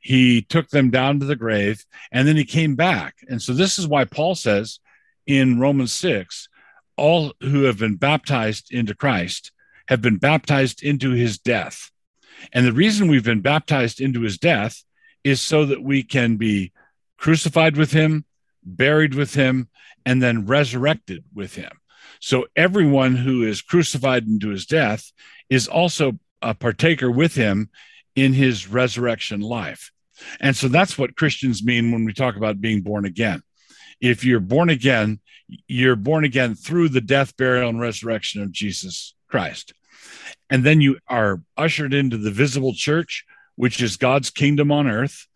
[0.00, 3.16] He took them down to the grave and then he came back.
[3.28, 4.80] And so this is why Paul says
[5.26, 6.48] in Romans 6
[6.96, 9.50] all who have been baptized into Christ
[9.88, 11.90] have been baptized into his death.
[12.52, 14.82] And the reason we've been baptized into his death
[15.24, 16.72] is so that we can be
[17.16, 18.24] crucified with him,
[18.64, 19.68] buried with him,
[20.04, 21.70] and then resurrected with him.
[22.20, 25.10] So everyone who is crucified into his death
[25.48, 27.70] is also a partaker with him
[28.14, 29.90] in his resurrection life.
[30.40, 33.42] And so that's what Christians mean when we talk about being born again.
[34.02, 35.20] If you're born again,
[35.68, 39.72] you're born again through the death, burial, and resurrection of Jesus Christ.
[40.50, 43.24] And then you are ushered into the visible church,
[43.54, 45.26] which is God's kingdom on earth.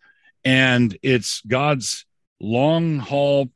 [0.43, 2.05] And it's God's
[2.39, 3.49] long haul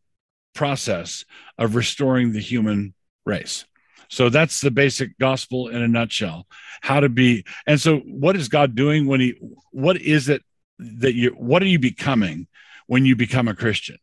[0.55, 1.25] process
[1.57, 2.93] of restoring the human
[3.25, 3.65] race.
[4.09, 6.47] So that's the basic gospel in a nutshell.
[6.81, 9.35] How to be and so what is God doing when he
[9.71, 10.43] what is it
[10.79, 12.47] that you what are you becoming
[12.87, 13.97] when you become a Christian?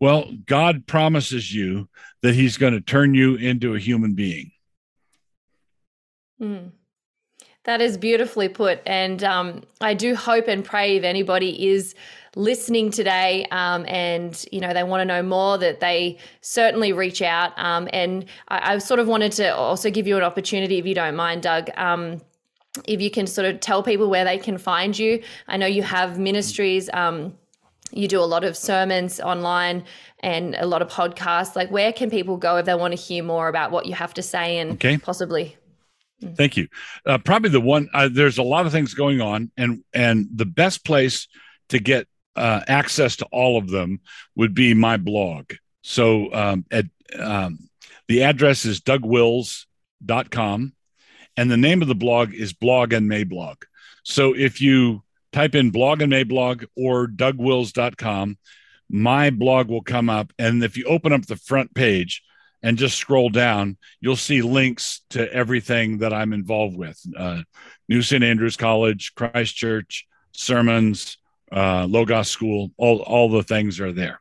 [0.00, 1.88] Well, God promises you
[2.22, 4.52] that he's going to turn you into a human being.
[6.40, 6.72] Mm.
[7.64, 8.80] That is beautifully put.
[8.86, 11.94] And um, I do hope and pray if anybody is
[12.38, 17.20] listening today um, and you know they want to know more that they certainly reach
[17.20, 20.86] out um, and I, I, sort of wanted to also give you an opportunity if
[20.86, 22.20] you don't mind doug um,
[22.86, 25.82] if you can sort of tell people where they can find you i know you
[25.82, 27.34] have ministries um,
[27.92, 29.84] you do a lot of sermons online
[30.20, 33.22] and a lot of podcasts like where can people go if they want to hear
[33.22, 34.98] more about what you have to say and okay.
[34.98, 35.56] possibly
[36.22, 36.36] mm.
[36.36, 36.68] Thank you.
[37.06, 37.88] Uh, probably the one.
[37.94, 41.28] Uh, there's a lot of things going on, and and the best place
[41.68, 44.00] to get uh, access to all of them
[44.34, 45.52] would be my blog.
[45.82, 46.86] So um, at,
[47.18, 47.68] um,
[48.08, 50.72] the address is dougwils.com
[51.38, 53.62] and the name of the blog is Blog and Mablog.
[54.02, 58.38] So if you type in Blog and Mablog or dougwils.com,
[58.90, 60.32] my blog will come up.
[60.38, 62.22] And if you open up the front page
[62.62, 67.42] and just scroll down, you'll see links to everything that I'm involved with uh,
[67.88, 68.24] New St.
[68.24, 71.18] Andrews College, Christ Church, sermons,
[71.52, 74.20] uh, Logos School, all all the things are there.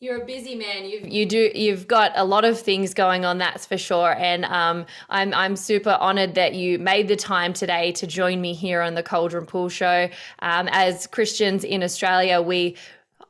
[0.00, 0.84] You're a busy man.
[0.84, 3.38] You you do you've got a lot of things going on.
[3.38, 4.14] That's for sure.
[4.16, 8.54] And um, I'm I'm super honoured that you made the time today to join me
[8.54, 10.08] here on the Caldron Pool Show.
[10.38, 12.76] Um, as Christians in Australia, we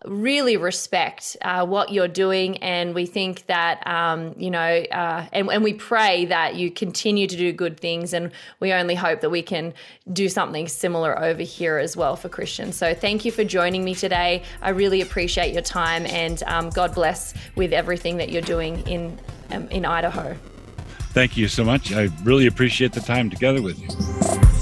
[0.05, 5.49] really respect uh, what you're doing, and we think that um, you know, uh, and,
[5.51, 8.31] and we pray that you continue to do good things, and
[8.61, 9.75] we only hope that we can
[10.13, 12.77] do something similar over here as well for Christians.
[12.77, 14.43] So thank you for joining me today.
[14.63, 19.19] I really appreciate your time, and um, God bless with everything that you're doing in
[19.51, 20.37] um, in Idaho.
[21.11, 21.93] Thank you so much.
[21.93, 24.58] I really appreciate the time together with you.